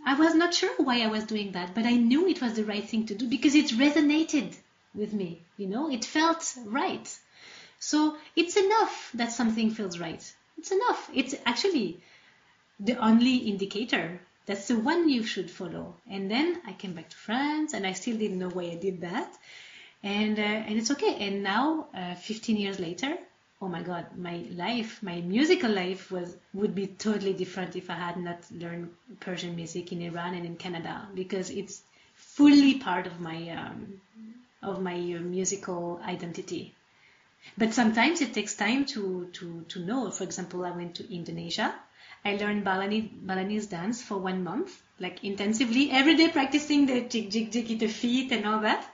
[0.05, 2.65] I was not sure why I was doing that, but I knew it was the
[2.65, 4.55] right thing to do because it resonated
[4.97, 7.19] with me, you know, it felt right.
[7.79, 10.23] So it's enough that something feels right.
[10.59, 11.11] It's enough.
[11.15, 12.01] It's actually
[12.81, 14.21] the only indicator.
[14.47, 15.97] That's the one you should follow.
[16.11, 19.01] And then I came back to France and I still didn't know why I did
[19.03, 19.33] that
[20.03, 21.17] and uh, and it's okay.
[21.27, 23.17] And now, uh, 15 years later,
[23.61, 27.95] oh my God, my life, my musical life was would be totally different if I
[27.95, 28.91] had not learned
[29.21, 31.83] Persian music in Iran and in Canada because it's
[32.15, 34.01] fully part of my um,
[34.63, 36.75] of my uh, musical identity.
[37.57, 40.11] But sometimes it takes time to, to, to know.
[40.11, 41.75] For example, I went to Indonesia.
[42.25, 47.31] I learned Balinese, Balinese dance for one month, like intensively, every day practicing the jig,
[47.31, 48.85] jig, jig, the feet and all that.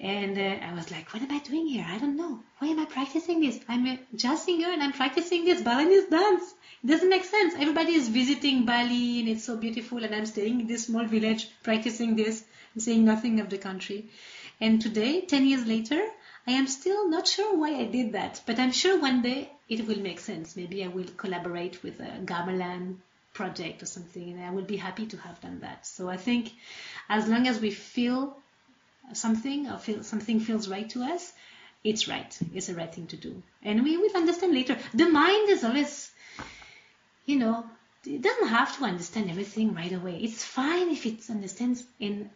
[0.00, 1.84] And uh, I was like, what am I doing here?
[1.88, 2.38] I don't know.
[2.58, 3.58] Why am I practicing this?
[3.68, 6.54] I'm a jazz singer and I'm practicing this Balinese dance.
[6.84, 7.54] It doesn't make sense.
[7.58, 11.50] Everybody is visiting Bali and it's so beautiful and I'm staying in this small village
[11.64, 12.44] practicing this
[12.74, 14.10] and saying nothing of the country.
[14.60, 16.00] And today, 10 years later,
[16.46, 19.86] I am still not sure why I did that, but I'm sure one day it
[19.86, 20.56] will make sense.
[20.56, 22.96] Maybe I will collaborate with a gamelan
[23.34, 25.86] project or something, and I will be happy to have done that.
[25.86, 26.52] So I think
[27.08, 28.36] as long as we feel
[29.12, 31.32] something or feel something feels right to us,
[31.84, 32.36] it's right.
[32.54, 33.42] It's the right thing to do.
[33.62, 34.76] And we will understand later.
[34.94, 36.10] The mind is always,
[37.26, 37.64] you know,
[38.04, 40.18] it doesn't have to understand everything right away.
[40.22, 42.30] It's fine if it understands in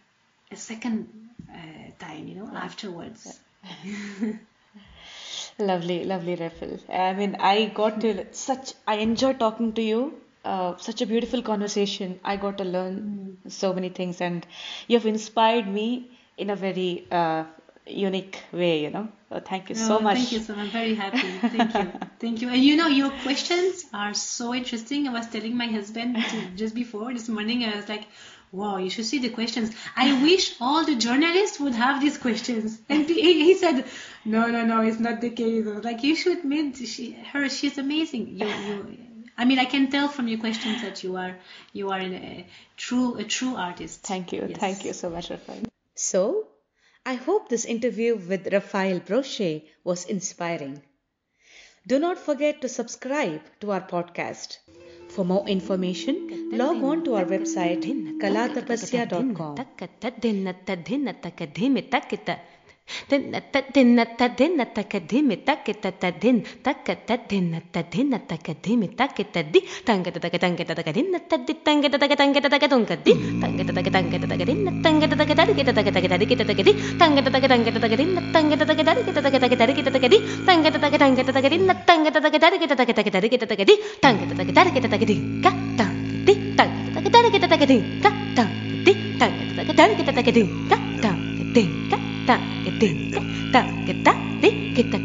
[0.52, 1.08] a second
[1.50, 3.40] uh, time, you know, afterwards.
[5.58, 6.78] Lovely, lovely Rafael.
[6.88, 8.72] I mean, I got to such.
[8.86, 10.14] I enjoyed talking to you.
[10.44, 12.18] Uh, such a beautiful conversation.
[12.24, 14.46] I got to learn so many things, and
[14.88, 17.44] you have inspired me in a very uh,
[17.86, 18.82] unique way.
[18.82, 19.08] You know.
[19.28, 20.16] So thank you so Oh, much.
[20.16, 21.18] Thank you, so I'm very happy.
[21.56, 21.92] Thank you.
[22.18, 22.48] Thank you.
[22.48, 25.08] And you know, your questions are so interesting.
[25.08, 26.16] I was telling my husband
[26.56, 28.04] just before this morning, I was like,
[28.52, 29.74] wow, you should see the questions.
[29.96, 32.78] I wish all the journalists would have these questions.
[32.88, 33.84] And he he said,
[34.24, 35.66] no, no, no, it's not the case.
[35.66, 37.48] Like, you should meet she, her.
[37.48, 38.28] She's amazing.
[38.38, 38.98] You, you,
[39.38, 41.36] I mean, I can tell from your questions that you are,
[41.72, 42.46] you are a
[42.76, 44.02] true, a true artist.
[44.02, 44.46] Thank you.
[44.48, 44.58] Yes.
[44.58, 45.64] Thank you so much, Rafael.
[45.94, 46.46] So,
[47.04, 50.82] I hope this interview with Rafael Brochet was inspiring.
[51.86, 54.58] Do not forget to subscribe to our podcast.
[55.14, 56.16] For more information,
[56.52, 57.84] log on to our website
[58.22, 59.56] kalatapasya.com.
[63.08, 80.72] でなたでなたでなたかでめたけたたでんたかたでなたでなたかでめたけたでたんがたたかたんがたたかでなたでたんがたたかたんがたたかどんかでたんがたたかたんがたたかでなたんがたたかだるけたたかたかだるけたたかでたんがたたかたんがたたかでなたんがたたかだるけたたかたかだるけたたかでたんが
[92.82, 94.98] ding dong tak ketak dik kita